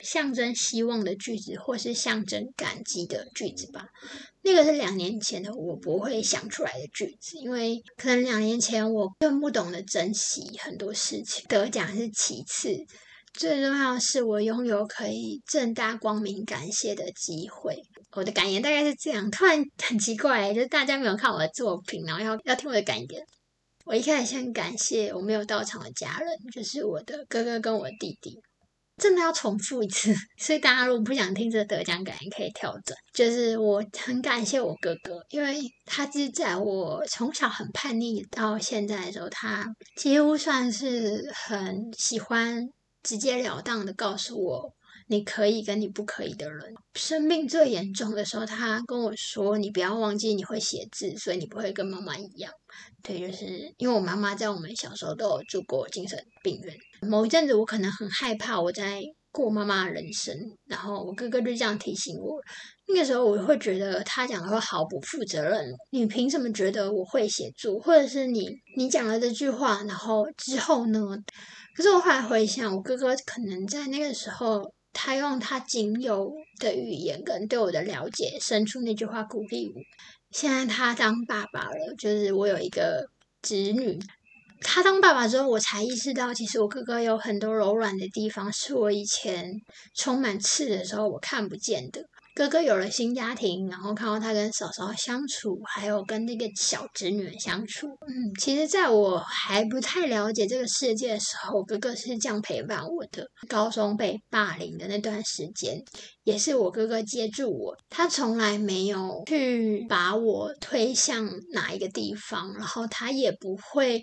[0.00, 3.86] 象征希望的句子，或是象征感激的句子吧。
[4.42, 11.44] 那个是两年前的我不会想出来的句子，因为可能两年前我更不懂得珍惜很多事情。
[11.48, 12.76] 得奖是其次，
[13.32, 17.76] 最重要的是我拥有可以正大光明感谢的机会。
[18.12, 23.26] 我的感言大概是这样，突然很奇怪，就是大家没有看我的作品，然后要要听我的感言。
[23.84, 28.40] 我一开始先感谢我没有到场的家人，就是我的哥哥跟我弟弟。
[28.96, 32.96] 真的要重复一次， 所以大家如果不想听这个得奖感言，可以跳转。
[33.12, 42.68] 就是我很感谢我哥哥，因为他是在我从小很叛逆到现在的时候，他几乎算是很喜欢
[43.02, 44.72] 直截了当的告诉我
[45.08, 46.74] 你可以跟你不可以的人。
[46.94, 52.52] 生病最严重的时候，他跟我说：“你不要忘记你会写字，所以你不会跟妈妈一样。”
[53.02, 56.76] 对，就是因为我妈妈在我们小时候都有住过精神病院。
[57.08, 62.40] 某一阵子，我可能很害怕我在过妈妈的人生，然后我哥哥就这样提醒我。
[62.88, 65.64] 那个时候，我会觉得他讲的话毫不负责任。
[65.90, 67.78] 你凭什么觉得我会写作？
[67.78, 71.00] 或者是你你讲了这句话，然后之后呢？
[71.76, 74.62] 可是我后来回想，我哥哥可能在那个时候，
[74.98, 79.74] 他用他仅有的语言跟对我的了解，伸出那句话鼓励我。
[80.30, 83.06] 现在他当爸爸了，就是我有一个
[83.42, 83.98] 侄女。
[84.62, 89.52] 他当爸爸之后，我才意识到，其实我哥哥有很多柔软的地方，是我以前
[89.94, 92.00] 充满刺的时候我看不见的。
[92.36, 103.26] 哥哥有了新家庭，然后看到他跟嫂嫂相处，还有跟那个小侄女相处，嗯，其实在我还不太了解这个世界的时候，哥哥是这样陪伴我的。
[103.48, 105.82] 高中被霸凌的那段时间，
[106.24, 114.02] 也是我哥哥接住我，他从来没有去把我推向哪一个地方，然后他也不会。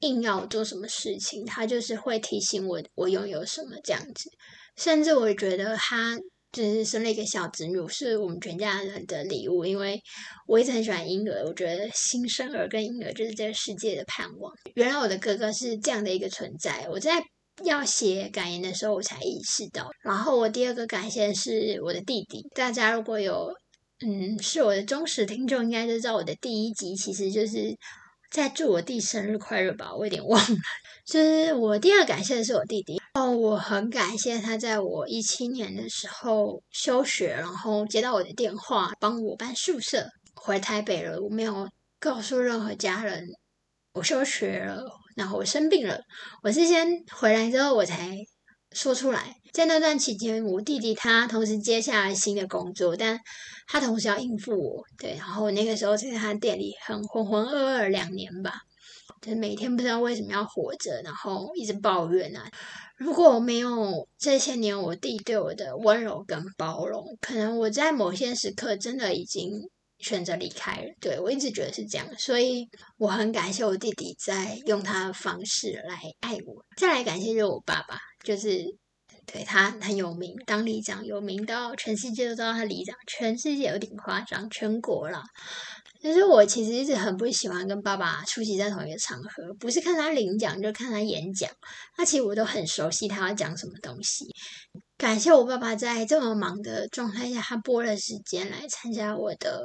[0.00, 4.28] 硬要做什么事情，他就是会提醒我我拥有什么这样子。
[4.76, 6.18] 甚至我觉得他
[6.54, 9.66] 就是生了一个小侄女，是我们全家人的礼物。
[9.66, 10.00] 因为
[10.46, 14.52] 我一直很喜欢婴儿，我觉得新生儿跟婴儿就是这个世界的盼望。
[14.74, 16.86] 原来我的哥哥是这样的一个存在。
[16.88, 17.22] 我在
[17.64, 19.90] 要写感言的时候，我才意识到。
[20.04, 22.46] 然后我第二个感谢是我的弟弟。
[22.54, 23.52] 大家如果有
[24.06, 27.76] 嗯是我的忠实听众，应该就知道我的第一集其实就是。
[28.34, 30.56] 在祝我弟生日快乐吧，我有点忘了。
[31.06, 41.22] 就是我第二感谢的是我弟弟哦，我很感谢他在我一七年的时候休学，然后接到我的电话，帮我搬宿舍回台北了。
[41.22, 41.68] 我没有
[42.00, 43.24] 告诉任何家人
[43.92, 44.82] 我休学了，
[45.14, 46.00] 然后我生病了。
[46.42, 48.16] 我是先回来之后我才
[48.72, 49.36] 说出来。
[49.54, 53.20] 在那段期间，我弟弟他同时接下了新的工作，但
[53.68, 58.52] 他同时要应付我，对，然后那个时候在他店里很浑浑噩噩两年吧，
[59.22, 62.50] 就是每天不知道为什么要活着，然后一直抱怨啊。
[62.96, 69.52] 如果没有这些年我弟对我的温柔跟包容，可能我在某些时刻真的已经
[69.98, 70.88] 选择离开了。
[71.00, 72.66] 对我一直觉得是这样，所以
[72.98, 76.64] 我很感谢我弟弟在用他的方式来爱我。
[76.76, 78.64] 再来感谢就是我爸爸，就是。
[79.26, 85.22] 对他很有名，当里长有名到全世界都知道他里长，全世界有点夸张，全国了。
[86.00, 91.50] 就是我其实一直很不喜欢跟爸爸出席在同一个场合，不是看他领奖，就看他演讲。
[91.96, 94.26] 那其实我都很熟悉他要讲什么东西。
[94.98, 99.64] 感谢我爸爸在这么忙的状态下，他拨了时间来参加我的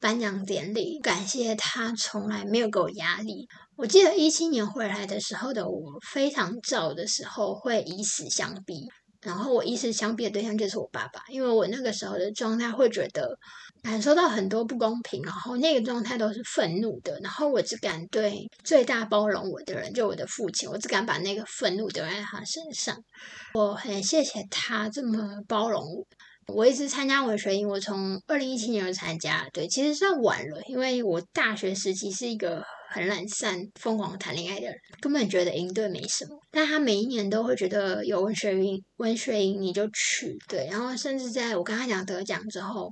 [0.00, 3.46] 颁奖典礼，感谢他从来没有给我压力。
[3.76, 8.86] 我记得一七年回来的时候的我，非常燥的时候会以死相逼，
[9.22, 13.38] 然后我以死相逼的对象就是我爸爸，因为我那个时候的状态会觉得。
[13.80, 22.98] 感受到很多不公平，然后那个状态都是愤怒的，然后我只敢对最大包容我的人，就我的父亲，我只敢把那个愤怒丢在他身上。
[23.54, 26.04] 我很谢谢他这么包容我。
[26.54, 36.38] 我一直参加文学营，我从二零一七年就参加，对，其实算晚了，因为我大学时期是一个很懒散、疯狂谈恋爱的人，根本觉得营队没什么。
[36.50, 42.90] 但他每一年都会觉得有文学营，文学营你就去，对，然后甚至在我跟他讲得奖之后。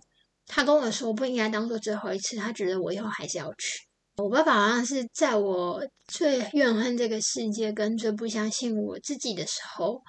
[0.49, 3.81] 他跟我说不应该当做最后一次，他觉得我以后还是要去。
[4.19, 10.01] 我爸爸好像是在我最怨恨这个世界跟最不相信我自己的时候，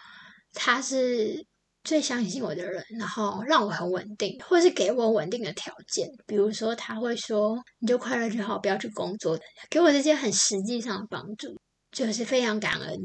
[0.54, 1.44] 他是
[1.88, 6.10] 最相信我的人，然后让我很稳定，或是给我稳定的条件。
[6.26, 11.58] 比如说，他会说你就快乐就好，不要去工作的，给我这些很实际上的帮助，
[11.92, 13.00] 就是非常感恩。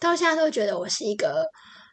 [0.00, 1.46] 到现在都觉得我是一个。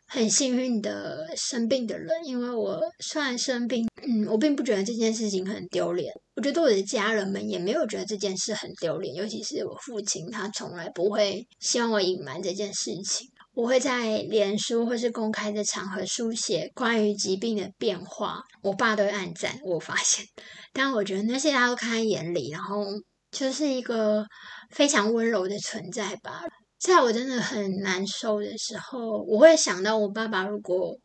[0.10, 6.14] 很幸运的生病的人，因为我虽然生病，嗯，我并不觉得这件事情很丢脸。
[6.34, 13.28] 我觉得我的家人们也没有觉得这件事很丢脸，尤其是我父亲，他从来不会希望我隐瞒这件事情。
[13.58, 19.60] 我会在脸书或是公开的场合书写关于疾病的变化，我爸都会暗赞。
[19.66, 20.24] 我发现，
[20.72, 22.86] 但我觉得那些他都看在眼里，然后
[23.32, 24.24] 就是一个
[24.70, 26.44] 非常温柔的存在吧。
[26.78, 30.96] 在我真的很难受的时候，我会想到我爸爸如果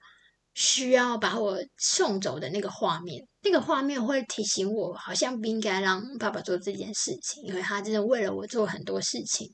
[0.53, 9.51] 需要把我送走的那个画面，那个画面会提醒我，好像不应该让爸爸做这件事情，因为他真的为了我做很多事情。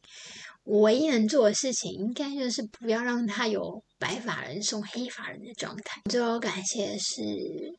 [0.70, 6.02] 我唯一能做的事情，应该就是不要让他有白发人送黑发人的状态。
[6.10, 7.22] 最后感谢是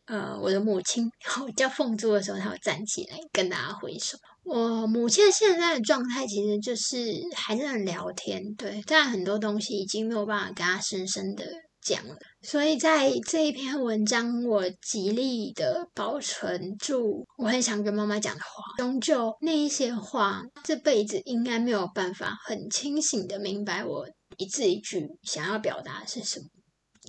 [0.07, 1.07] 呃我的母亲，
[1.45, 4.17] 我叫凤珠的时候，她会站起来跟大家挥手。
[4.43, 11.45] 我母亲现在的状态其实就是还在聊天，对，但很多东西已经没有办法跟她深深的
[11.89, 12.15] 讲了。
[12.41, 26.45] 所以在这一篇文章，我极力的保存住我很想跟妈妈讲的话，终究那一些话，这辈子应该没有办法很清醒的明白我一字一句想要表达的是什么。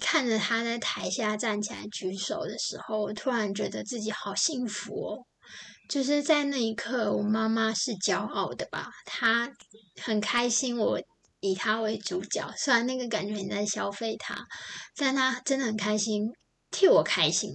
[0.01, 5.27] 看着他在台下站起来举手的时候，我突然觉得自己好幸福哦。
[5.89, 8.89] 就是在那一刻，我妈妈是骄傲的吧？
[9.05, 9.53] 她
[10.01, 11.01] 很开心，我
[11.41, 12.53] 以他为主角。
[12.57, 14.37] 虽然那个感觉你在消费他，
[14.97, 16.31] 但他真的很开心，
[16.71, 17.53] 替我开心。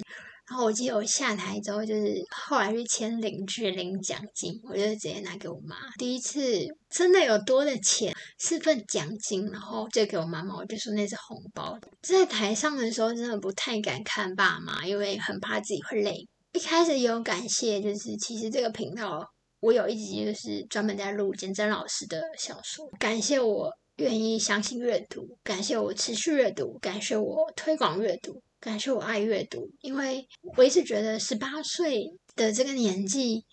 [0.48, 5.76] 然后我记得我下台之后，就是后来去签领据领奖金，我就直接拿给我妈。
[5.98, 11.76] 第一次真的有多的钱，是份奖金，然后就给我妈妈，我就说那是红包。
[12.04, 16.28] 在台上的时候，真的不太敢看爸妈，因为很怕自己会累。
[16.54, 19.28] 一开始也有感谢，就是其实这个频道
[19.65, 30.23] 我有一集就是专门在录简真老师的小说，感谢我愿意相信阅读，感谢我持续阅读，感谢我推广阅读，感谢我爱阅读，因为
[30.56, 33.43] 我一直觉得十八岁的这个年纪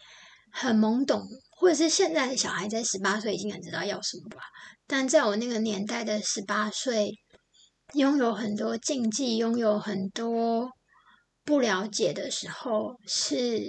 [0.51, 1.22] 很懵懂，
[1.57, 4.42] 或者是现在的小孩在十八岁已经很知道要什么吧，
[4.87, 7.11] 但在我那个年代的十八岁，
[7.94, 10.68] 拥有很多禁忌，拥有很多。
[11.44, 13.64] 不了解的时候，是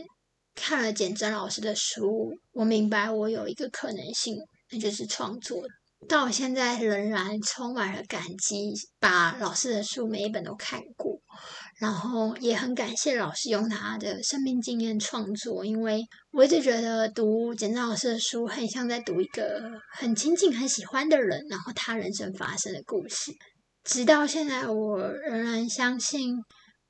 [0.55, 4.37] 看了简真老师的书，我明白我有一个可能性，
[4.71, 5.63] 那就是创作。
[6.07, 11.17] 到现在仍然充满了感激，把老师的书每一本都看过，
[11.79, 19.61] 然后也很感谢老师用他的生命经验创作，因为我一直觉得读简真老师的书，很像在读一个
[19.93, 23.31] 很亲近、很喜欢的人，然后他人生发生的故事。
[23.83, 26.37] 直到现在，我仍然相信。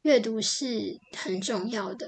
[0.02, 0.68] 阅读是
[1.18, 2.06] 很重要的，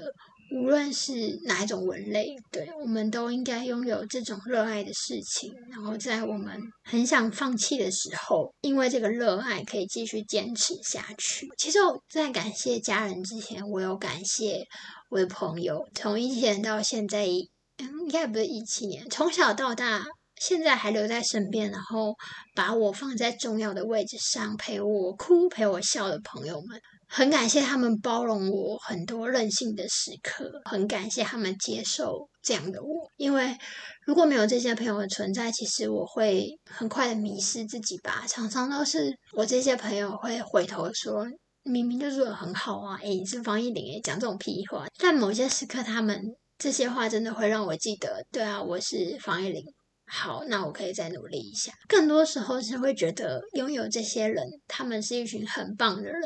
[0.52, 5.52] 无论是哪一种文类，对我们都应该拥有这种热爱的事情。
[5.70, 11.48] 然后在我们很想放弃的时候，因为这个热爱可以继续坚持下去。
[11.58, 14.64] 其实我在感谢家人之前，我有感谢
[15.10, 20.04] 我的朋友，从一七年到现在，应该不是一七年，从小到大，
[20.40, 22.14] 现在还留在身边，然后
[22.54, 26.80] 把我放在重要的位置上，陪我哭、陪我笑的朋友们。
[27.16, 33.10] 很感谢他们包容我很多任性的时刻，很感谢他们接受这样的我。
[33.16, 33.56] 因为
[34.04, 38.26] 如果没有这些朋友的存在，其实我会很快的迷失自己吧。
[38.28, 41.24] 常常都是我这些朋友会回头说，
[41.62, 44.86] 明明就做的很好啊，诶，你是方一玲诶，讲这种屁话。
[44.98, 46.20] 但某些时刻，他们
[46.58, 49.64] 这些话真的会让我记得，对啊，我是方一玲。
[50.08, 51.72] 好，那我可以再努力一下。
[51.88, 56.20] 更多时候是会觉得拥有这些人，他们是一群很棒的人。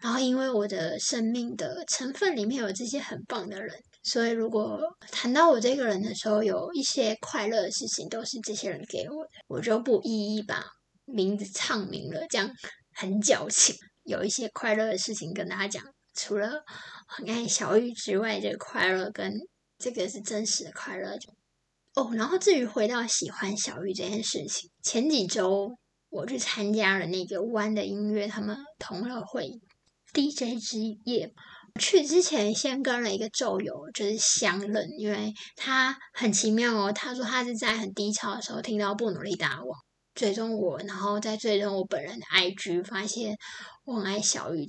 [0.00, 10.64] 然后因为我的生命的成分里面有这些很棒的人，所以如果谈到我这个人的时候，有一些快乐的事情都是这些人给我的，我就不一一把
[11.04, 12.48] 名字唱明了，这样
[12.94, 13.74] 很矫情。
[14.04, 16.62] 有一些快乐的事情跟大家讲，除了
[17.08, 19.34] 很爱小玉之外，这个快乐跟
[19.76, 21.18] 这个是真实的快乐。
[21.98, 25.76] 哦，然后至于回到喜欢小玉这件事情，前几周
[26.10, 29.50] 我去参加了那个湾的音乐他们同乐会
[30.14, 31.32] DJ 之夜。
[31.80, 36.92] 去之前先跟了一个咒友，就是相认，因为他很奇妙哦。
[36.92, 39.78] 他说他是在很低潮的时候听到不努力打网
[40.14, 43.36] 追踪我，然后再追踪我本人的 IG，发现
[43.88, 44.68] 我很爱小玉，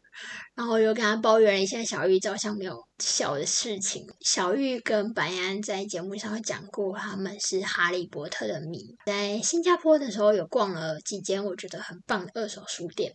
[0.55, 4.05] 然后我就跟他抱怨了一下小玉照相没有笑的事情。
[4.21, 13.11] 小玉跟白安在节目上讲过，他们是哈利波特的迷，在新加坡的时候有逛了几间我觉得很棒的二手书店。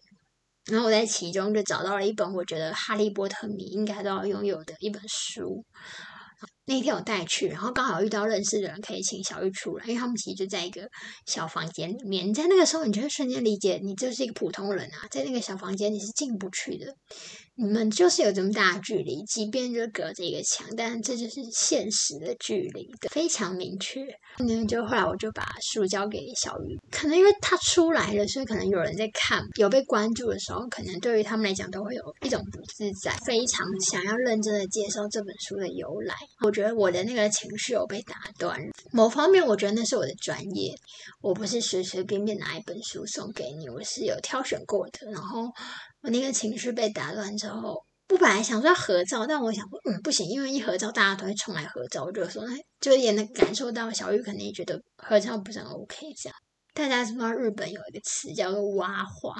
[0.66, 5.64] 然后我在其中就找到了一本我觉得哈利波特迷应该都要拥有的一本书。
[6.66, 10.88] 那天我带去，然后刚好遇到认识的人，可以请小玉出来，因为他们其实就在一个
[11.26, 12.26] 小房间里面。
[12.26, 16.86] 你在那个时候，你就会瞬间理解，你就是一个普通人啊，在那个小房间你是进不去的。
[17.56, 24.04] 你们就是有这么大的距离，即便就隔着一个墙，但这就是现实的距离，非常明确。
[24.38, 36.14] 那就后来我就把书交给小鱼，可能因为他出来了，所以可能有人在看，有被关注的时候，可能对于他们来讲都会有一种不自在，非常想要认真的介绍这本书的由来。
[36.40, 40.74] 我觉得我的那个情绪有被打断，某方面我觉得那是我的专业，
[41.20, 45.52] 我不是随随便便拿一本书送给你，我是有挑选过的，然后。
[46.04, 52.44] 我那个情绪被打乱之后，我本来想说要合照，但我想说，嗯，不行，因为一合照大家都会冲来合照，我就说，
[52.78, 56.36] 就也能感受到小玉肯定觉得合照不是很 OK 这样。
[56.74, 59.34] 大家知道日本有一个词叫做“蛙化”，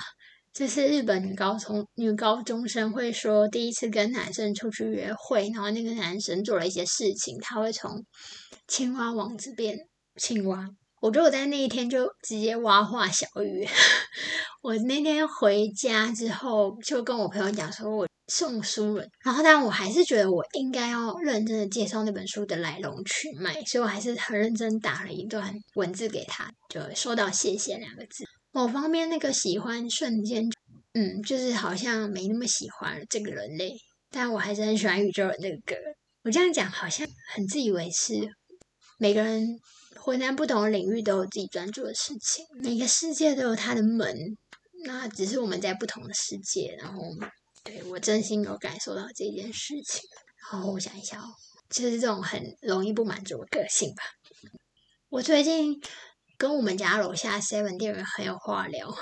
[0.54, 8.02] 就是日本女高中女高中生会说，第一次跟男生出去约会，然后那个男生做了一些事情，他会从
[8.66, 9.76] 青蛙王子变
[10.16, 10.66] 青蛙。
[11.05, 13.68] 我觉得在那一天就直接挖化小雨。
[14.62, 19.05] 我那天回家之后，就跟我朋友讲说，我送书了。
[19.22, 28.24] 然后，但我还是觉得我应该要认真的介绍那本书的来龙去脉，所以我还是很认真打了一段文字给他，就说到“谢谢”两个字。
[28.50, 30.48] 某方面那个喜欢瞬间，
[30.94, 33.74] 嗯，就是好像没那么喜欢这个人类，
[34.11, 35.76] 但我还是很喜欢宇宙人那个歌。
[36.22, 38.14] 我这样讲好像很自以为是，
[38.96, 39.46] 每个人。
[40.05, 44.36] 活在不同的领域都有自己专注的事情，每个世界都有它的门，
[44.84, 46.76] 那只是我们在不同的世界。
[46.78, 47.02] 然后，
[47.64, 50.02] 对我真心有感受到这件事情。
[50.52, 51.24] 然后我想一下哦，
[51.70, 54.02] 就是这种很容易不满足的个性吧。
[55.09, 55.80] 我最近。
[56.37, 58.93] 跟我们家楼下 seven 店员很有话聊，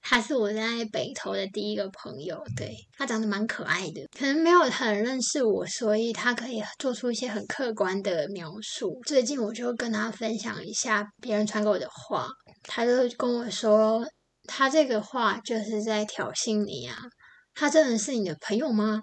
[0.00, 8.98] 他是我在北投的第一个朋友，对他长得蛮可爱的，可能没有很认识我，所以他可以做出一些很客观的描述。
[9.06, 12.28] 最近我就跟他分享一下别人传给我的话，
[12.62, 14.06] 他就跟我说，
[14.44, 16.96] 他这个话就是在挑衅你啊，
[17.54, 19.02] 他真的是你的朋友吗？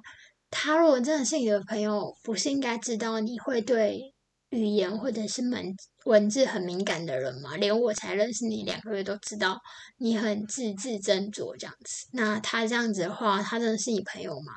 [0.50, 4.14] 他如果真的是你的朋友，不是应该知道你会对？
[4.50, 5.76] 语言或者是文
[6.06, 9.60] 文字很敏感的人嘛，连我才认识你两个月都知道
[9.98, 12.08] 你很字字斟酌这样子。
[12.14, 14.54] 那他这样子的话，他真的是你朋友吗？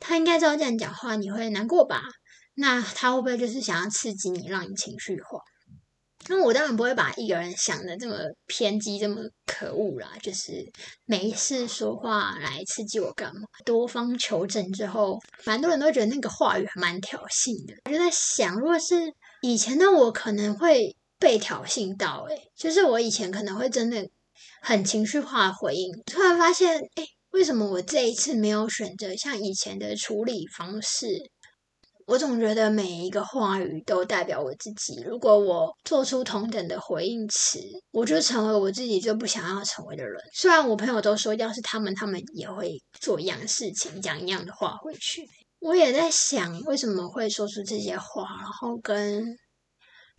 [0.00, 2.02] 他应该知道这样讲话你会难过吧？
[2.54, 5.40] 那他会不会就是想要刺激你，让你情绪化？
[6.30, 8.16] 那我当然不会把一个人想的这么
[8.46, 10.62] 偏激、这么可恶啦，就是
[11.06, 13.42] 没事说话来刺激我干嘛？
[13.64, 17.74] 多方求证之后，蛮多人都觉得那个话语还蛮挑衅的。
[17.84, 19.10] 我就在想，如果是
[19.42, 24.08] 以前的我，可能会被挑衅到，诶就是我以前可能会真的
[24.60, 31.30] 很情绪化回应，突然发现，哎，为什么我这一次没有选择像以前的处理方式？
[32.06, 35.02] 我总觉得每一个话语都代表我自己。
[35.06, 37.60] 如果我做出同等的回应词，
[37.90, 40.18] 我就成为我自己就不想要成为的人。
[40.32, 45.22] 虽然我朋友都说，要是他们，他们也会做一样事情，讲一样的话回去。
[45.60, 49.36] 我也在想，为什么会说出这些话，然后跟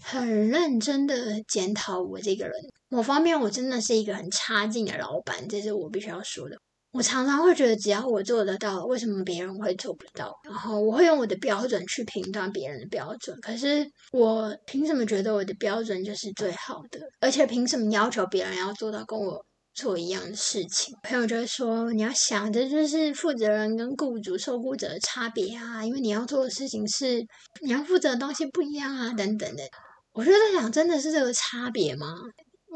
[0.04, 2.54] 很认真的检讨我这个人。
[2.90, 6.58] 某方面，我真的是一个很差劲的老板，这是我必须要说的。
[6.92, 10.34] 我常常会觉得，只要我做得到，为什么别人会做不到？
[10.44, 13.40] 然后我会用我的标准去评断别人的标准。
[13.42, 17.00] 可是我凭什么觉得我的标准就是最好的？
[17.22, 19.46] 而且凭什么要求别人要做到跟我
[19.80, 20.94] 做一样的事情？
[21.04, 27.26] 朋友就会说，你要想这就是负责人跟雇主、受雇者的差别啊，因为你要做的事情是
[27.62, 29.64] 你要负责的东西不一样啊，等等的。
[30.12, 32.08] 我就在想，真的是这个差别吗？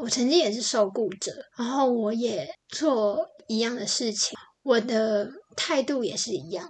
[0.00, 3.28] 我曾经也是受雇者，然后我也做。
[3.46, 6.66] 一样的事情，我的态度也是一样。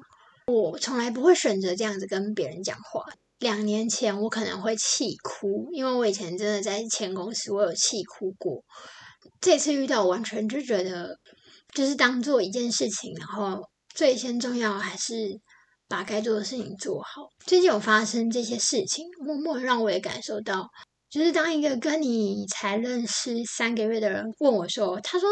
[0.49, 3.05] 我从来不会选择这样子跟别人讲话。
[3.39, 8.65] 两年前我可能会气哭，因为我以前真的在前公司我有气哭过。
[9.45, 11.19] 这次遇到完全就觉得，
[11.75, 13.61] 就是当做一件事情，然后
[13.95, 15.39] 最先重要还是
[15.87, 17.29] 把该做的事情做好。
[17.45, 20.67] 最近有发生这些事情，默默让我也感受到，
[21.11, 25.29] 就是当一个跟你才认识三个月的人问我说，他说。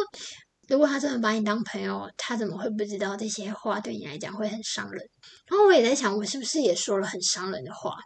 [0.68, 5.04] 如果他真的把你当朋友，他怎么会不知道这些话对你来讲会很伤人？
[5.50, 7.96] 然后我也在想，我是不是也说了很伤人的话？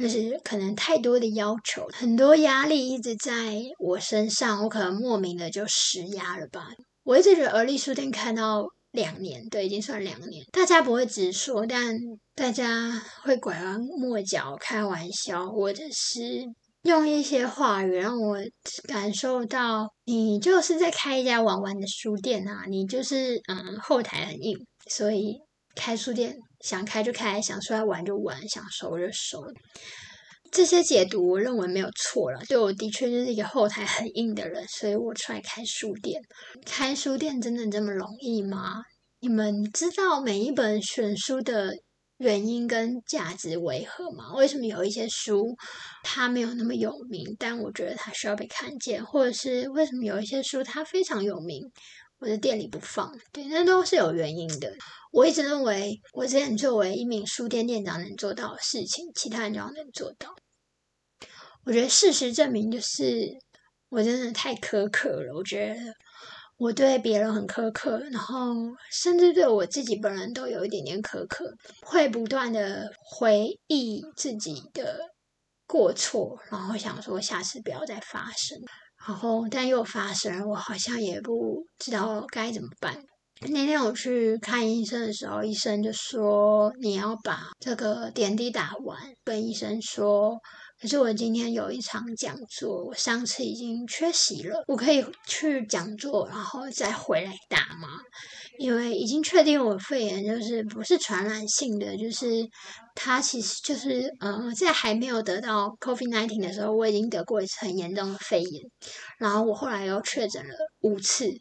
[0.00, 6.70] 就是可能太多的要求，很多压力一直在我身上，我可能莫名的就施压了吧。
[7.04, 11.96] 我一直觉得而立书店开到两年，对，已经算两年，大家不会直说，但
[12.34, 16.44] 大家会拐弯抹角、开玩笑，或者是。
[16.84, 18.38] 用一些话语让我
[18.88, 22.64] 感受到，你就是在开一家玩玩的书店啊！
[22.70, 24.56] 你就是嗯，后台很硬，
[24.88, 25.36] 所以
[25.74, 29.42] 开书店想开就开，想出来玩就玩，想收就收。
[30.50, 36.20] 这些解读我认为没有错了，对我的确就是一个后台很硬的人，所以我出来开书店。
[36.64, 38.82] 开书店真的这么容易吗？
[39.20, 41.74] 你们知道每一本选书的？
[42.20, 44.34] 原因跟价值为何吗？
[44.34, 45.56] 为什么有一些书
[46.02, 51.62] 它没有那么有名，但我觉得它需要被看见，或者是为什么有一些书它非常有名，
[52.20, 53.12] 我的店里不放？
[53.32, 54.72] 对，那都是有原因的。
[55.10, 60.34] 我一直认为，我之前作为一名书店店长能做到的事情，其他人就要能做到。
[61.64, 63.28] 我觉得事实证明，就是
[63.88, 65.34] 我真的太苛刻了。
[65.34, 65.74] 我觉得。
[66.60, 68.52] 我对别人很苛刻，然后
[68.92, 71.50] 甚至对我自己本人都有一点点苛刻，
[71.80, 74.98] 会不断的回忆自己的
[75.66, 78.58] 过错，然后想说下次不要再发生，
[79.06, 82.96] 然后但又发生，我好像也不知道该怎么办。
[83.42, 90.38] 那天我去看医生的时候，医生就说你要把这个点滴打完，跟医生说。
[90.78, 94.64] 可是我今天有一场讲座，我上次已经缺席了。
[94.66, 97.88] 我可以去讲座，然后再回来打吗？
[98.60, 102.46] 因为已经确定我肺炎就是不是传染性的，就是
[102.94, 108.62] 它其实就是呃，在还没有得到 COVID nineteen 的时候，我已经得过一次很严重的肺炎，
[109.18, 111.32] 然后我后来又确诊了五次。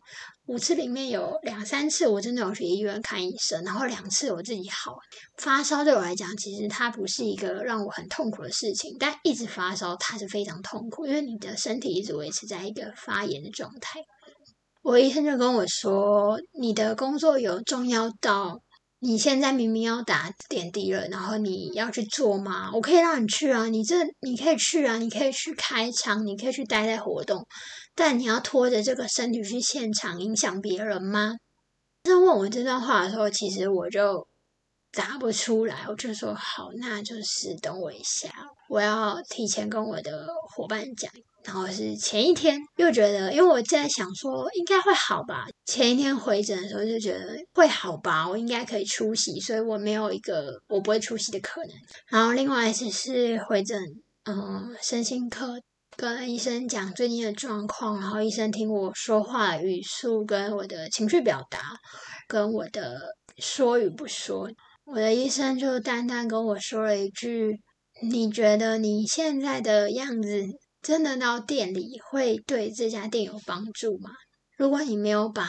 [0.46, 4.96] 五次里面有两三次我真的有去医院看医生，然后两次我自己好。
[5.36, 14.00] 发烧对我来讲，其实它不是一个让我很痛苦的事情，但一直发烧它是非常痛苦，因为你的身体一直维持在一个发炎的状态。
[14.82, 18.62] 我医生就跟我说：“你的工作有重要到
[19.00, 22.72] 你现在明明要打点滴了，然后你要去做吗？
[22.74, 27.46] 我可以让你去啊，你这你可以去啊，你可以去开场，你可以去待在活动。”
[27.94, 31.36] 但你要拖着这个身体去现场影响别人吗？
[32.04, 34.26] 他问我这段话的时候，其实我就
[34.94, 35.86] 答不出来。
[35.90, 38.30] 我就说好，那就是等我一下，
[38.70, 41.12] 我要提前跟我的伙伴讲。
[41.50, 45.48] 然后是前一天又觉得，因为我在想说应该会好吧。
[45.66, 51.72] 前一天回诊的时候就觉得会好吧，我应该可以出席，所以我没有一个我不会出席的可能。
[52.12, 53.82] 然后另外一次是回诊，
[54.26, 55.60] 嗯，身心科。
[55.98, 61.60] 跟医生讲最近的状况，然后医生听我说话语速跟我的情绪表达，
[62.28, 63.02] 跟我的
[63.40, 64.50] 说与不说，
[64.86, 67.60] 我的医生就淡淡跟我说了一句
[68.08, 70.46] ：“你觉得你现在的样子
[70.82, 74.12] 真的到店里会对这家店有帮助吗？
[74.58, 75.48] 如果你没有把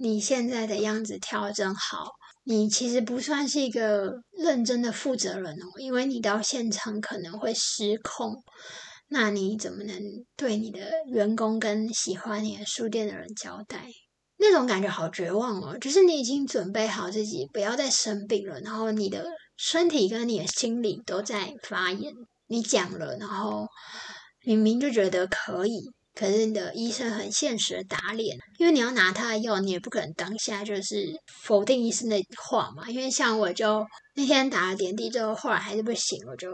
[0.00, 2.10] 你现在的样子调整好，
[2.44, 8.42] 你其实不算是一个认真的负责人哦，因为你到现场可能会失控。”
[9.14, 10.00] 那你怎么能
[10.36, 13.86] 对你的员工跟喜欢你的书店的人交代？
[14.38, 15.76] 那种感觉好绝望哦！
[15.78, 19.26] 就是你已经准备好自己不要再生病了，然后你的
[19.58, 22.10] 身体跟你的心理都在发炎。
[22.46, 23.66] 你讲了，然后
[24.44, 25.80] 明明就觉得可以，
[26.14, 31.12] 可是你的医生很现实的打脸，因为你要拿他的药，你也不可能当下就是
[31.42, 32.88] 否定医生的话嘛。
[32.88, 36.50] 因为像我就那天打了点滴之后，后来还是不行，我就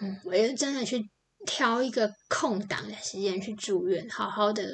[0.00, 1.00] 嗯，我就真的去。
[1.46, 4.68] 挑一个空档的时间去住院，好好的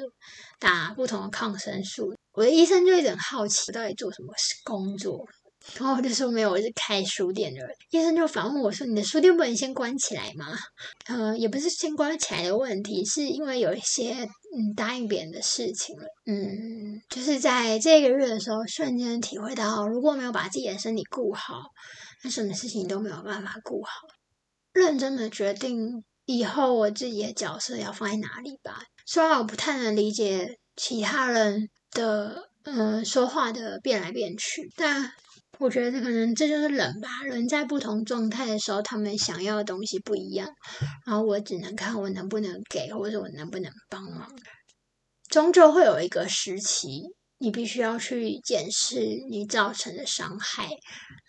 [0.59, 2.11] 打不同的抗生素。
[2.33, 5.23] 我的医生就一直很好奇，到底做什么工作。
[5.77, 7.69] 然后我就说没有，我是开书店的人。
[7.89, 10.55] 医生就反问我说：“你的书店不能先关起来吗？”
[11.07, 16.05] 呃，也不是先关起来的问题，是因为有一些嗯答应别人的事情了。
[16.25, 21.63] 嗯，就是在这个月的时候，瞬间体会到，如果没有把自己的身体顾好，
[22.23, 23.91] 那什么事情都没有办法顾好。
[24.73, 26.03] 认真的决定。
[26.27, 28.81] 以后我自己的角色要放在哪里吧？
[29.05, 35.13] 虽然我不太能理解其他人的嗯说话的变来变去，但
[35.59, 40.47] 我觉得可能这就是人吧，人在不同状态的时候，他们想要的东西不一样。
[41.05, 44.29] 然后我只能看我能不能给，或者我能不能帮忙。
[45.29, 47.03] 终究会有一个时期，
[47.39, 48.99] 你必须要去检视
[49.29, 50.69] 你造成的伤害。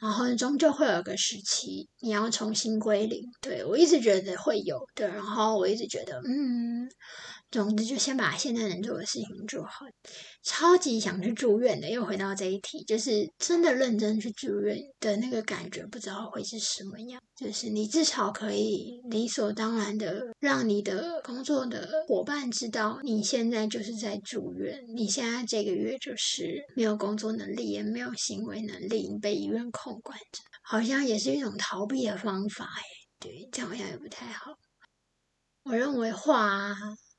[0.01, 3.23] 然后终究会有一个时期，你要重新归零。
[3.41, 6.89] 对我一直觉得会有的，然后我一直觉得，嗯。
[7.57, 9.87] 总之，就先把现在能做的事情做好。
[10.43, 17.19] 超级想去住院的，又回到这一题，就是真的认真去住院的那个感觉，不知道会是什么样。
[17.35, 32.67] 就是你至少可以理所当然的让你的工作的伙伴知道，你现在就是在住院，你现在这个月就是没有工作能力，也没有行为能力，被医院控管着，好像也是一种逃避的方法。
[32.67, 32.83] 哎，
[33.19, 34.53] 对，这好像也不太好。
[35.65, 36.77] 我认为话。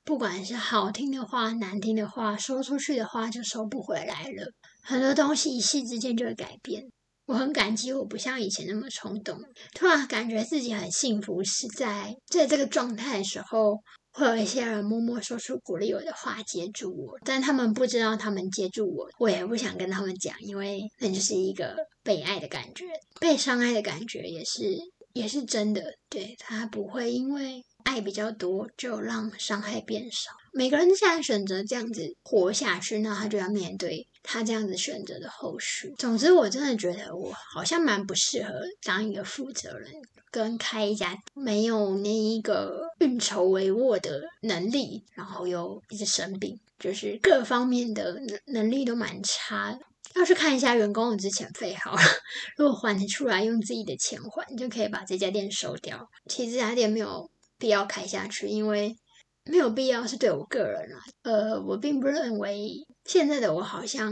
[0.07, 4.49] 不管是好听的话、难听的话，说出去的话就收不回来了。
[4.81, 6.81] 很多东西一夕之间就会改变。
[7.25, 9.37] 我很感激，我不像以前那么冲动。
[9.75, 13.81] 突然感觉自己很幸福，是在在这个状态的时候，
[14.13, 17.19] 会有一些人默默说出鼓励我的话，接住我。
[17.25, 22.85] 但他们不知道，他们接住我，我也不想跟他们讲，因为那就是一个被爱的感觉，
[23.19, 24.77] 被伤害的感觉，也是
[25.11, 25.83] 也是真的。
[26.07, 27.61] 对他不会因为。
[27.87, 30.31] 爱比较多，就让伤害变少。
[30.51, 35.93] 每个人现在选择这样子活下去，那他就要面对他这样子选择的后续。
[35.97, 38.51] 总之，我真的觉得我好像蛮不适合
[38.83, 39.89] 当一个负责人，
[40.29, 49.79] 跟开一家没有那一个运筹帷幄的能力，然后又一直生病，就是各方面的能力都蛮差。
[50.15, 52.01] 要去看一下员工的之前费好了，
[52.57, 56.09] 如果还得出来，用自己的钱还，就可以把这家店收掉。
[56.27, 57.29] 其实这家店没有。
[57.57, 58.95] 必要开下去，因为
[59.43, 60.97] 没有必要是对我个人啊。
[61.23, 62.69] 呃，我并不认为
[63.05, 64.11] 现在的我好像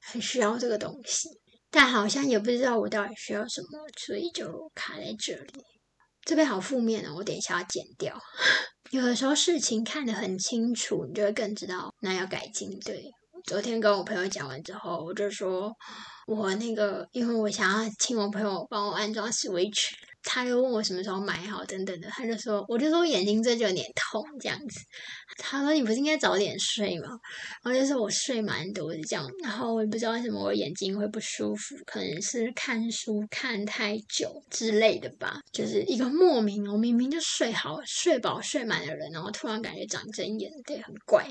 [0.00, 1.28] 很需要这个东西，
[1.70, 5.64] 但好像也不知道我到底需要什么，所以就卡在这里。
[6.22, 8.18] 这边好负面哦，我等一下要剪掉。
[8.90, 12.78] 有的时候事情看得很清楚，你就会更知道那要改进。
[12.80, 13.10] 对，
[13.44, 15.70] 昨天跟我朋友讲完之后，我就说
[16.26, 19.90] 我那个，因为我想要请我朋友帮我安装 Switch。
[20.24, 24.80] 他就问我什么时候买好等等的，他就说，我就说眼睛这就有点痛这样子。
[25.36, 27.08] 他说你不是应该早点睡吗？
[27.62, 35.40] 然后就说我睡蛮多的这样，然后我也不知道为什么我眼睛会不舒服，可能是看书看太久之类的吧。
[35.52, 41.26] 就是一个莫名，我明明就睡好、睡饱、睡满的人，然后突然感觉长针眼，对，很怪。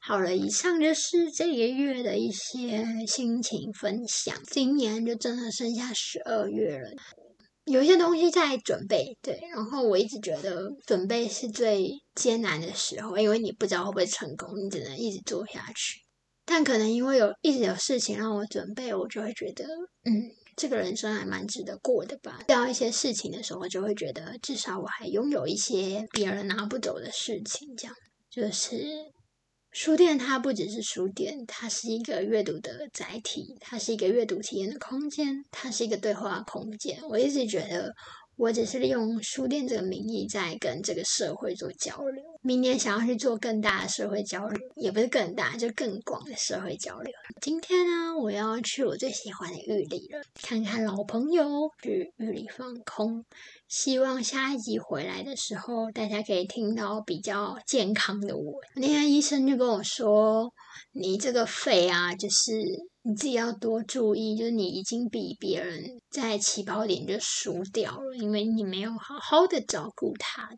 [0.00, 4.36] 好了，以上就是这个月的一些心情分享。
[4.50, 6.90] 今年就真的剩下十二月了。
[7.64, 16.00] 有一些东西在准备，对，然后我一直觉得准备是最艰难的时候，因为你不知道会不会成功，你只能一直做下去。
[16.44, 19.64] 但可能因为有一直有事情让我准备，我就会觉得，
[20.04, 22.38] 嗯，这个人生还蛮值得过的吧。
[22.42, 27.96] 遇到一些事情的时候，我就会觉得至少我还拥有一些别人拿不走的事情，这样
[28.28, 28.76] 就是。
[29.74, 36.96] 书店它不只是书店，它是一个阅读的载体，它是一个阅读体验的空间，它是一个对话空间。
[37.08, 37.92] 我一直觉得，
[38.36, 42.24] 我只是利用书店这个名义在跟这个社会做交流。
[42.42, 47.12] 明年想要去做更大的社会交流，也不是更大，就更广的社会交流。
[47.40, 53.24] 今天呢，我要去我最喜欢的玉里了，看看老朋友，去玉里放空。
[53.68, 58.60] 希望下一集回来的时候，大家可以听到比较健康的我。
[58.76, 60.52] 那天医生就跟我说
[60.92, 62.52] ：“你这个肺啊，就是
[63.04, 70.48] 你自己要多注意，就是你已经比别人在起跑点就输掉了，因为你没有好好的照顾他。”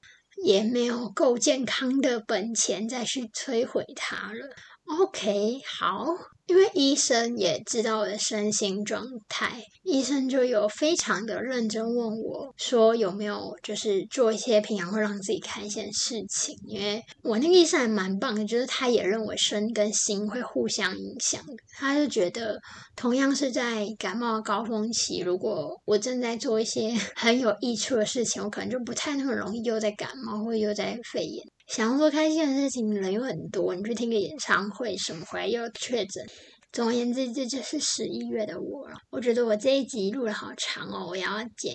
[0.44, 4.40] 也没有够健康的本钱再去摧毁他了。
[4.86, 6.06] OK，好。
[6.46, 16.54] 因为医生也知道我的身心状态，医生就有非常的认真问我说有没有就是做一些平常会让自己开心的事情。
[16.68, 21.42] 因为我那个医生还蛮棒的，就是他也认为身跟心会互相影响
[21.76, 22.56] 他就觉得
[22.94, 31.44] 同样是在感冒高峰期，如果我正在做一些 很有益处的事情，我可能就不太那么容易又在感冒或又在肺炎。
[31.66, 33.74] 想要做开心的事情，人有很多。
[33.74, 36.24] 你去听个演唱会什么，回来又确诊。
[36.72, 38.98] 总而言之，这就是十一月的我了。
[39.10, 41.74] 我觉得我这一集录的好长哦，我要剪。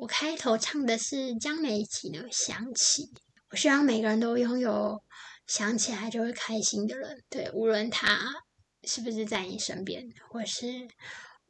[0.00, 3.04] 我开头唱的是江美琪的《想起》。
[3.50, 5.00] 我希望每个人都拥有
[5.46, 7.22] 想起来就会开心的人。
[7.30, 8.18] 对，无论他
[8.84, 10.66] 是不是在你身边，或是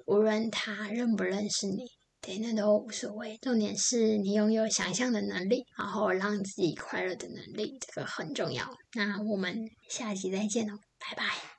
[0.06, 1.86] 无论他认不认识你。
[2.22, 3.36] 对，那都无所谓。
[3.42, 8.64] 重点是你拥有想象的能力，然后让自己快乐的能力，这个很重要。
[8.94, 11.51] 那我们下期再见喽，拜拜。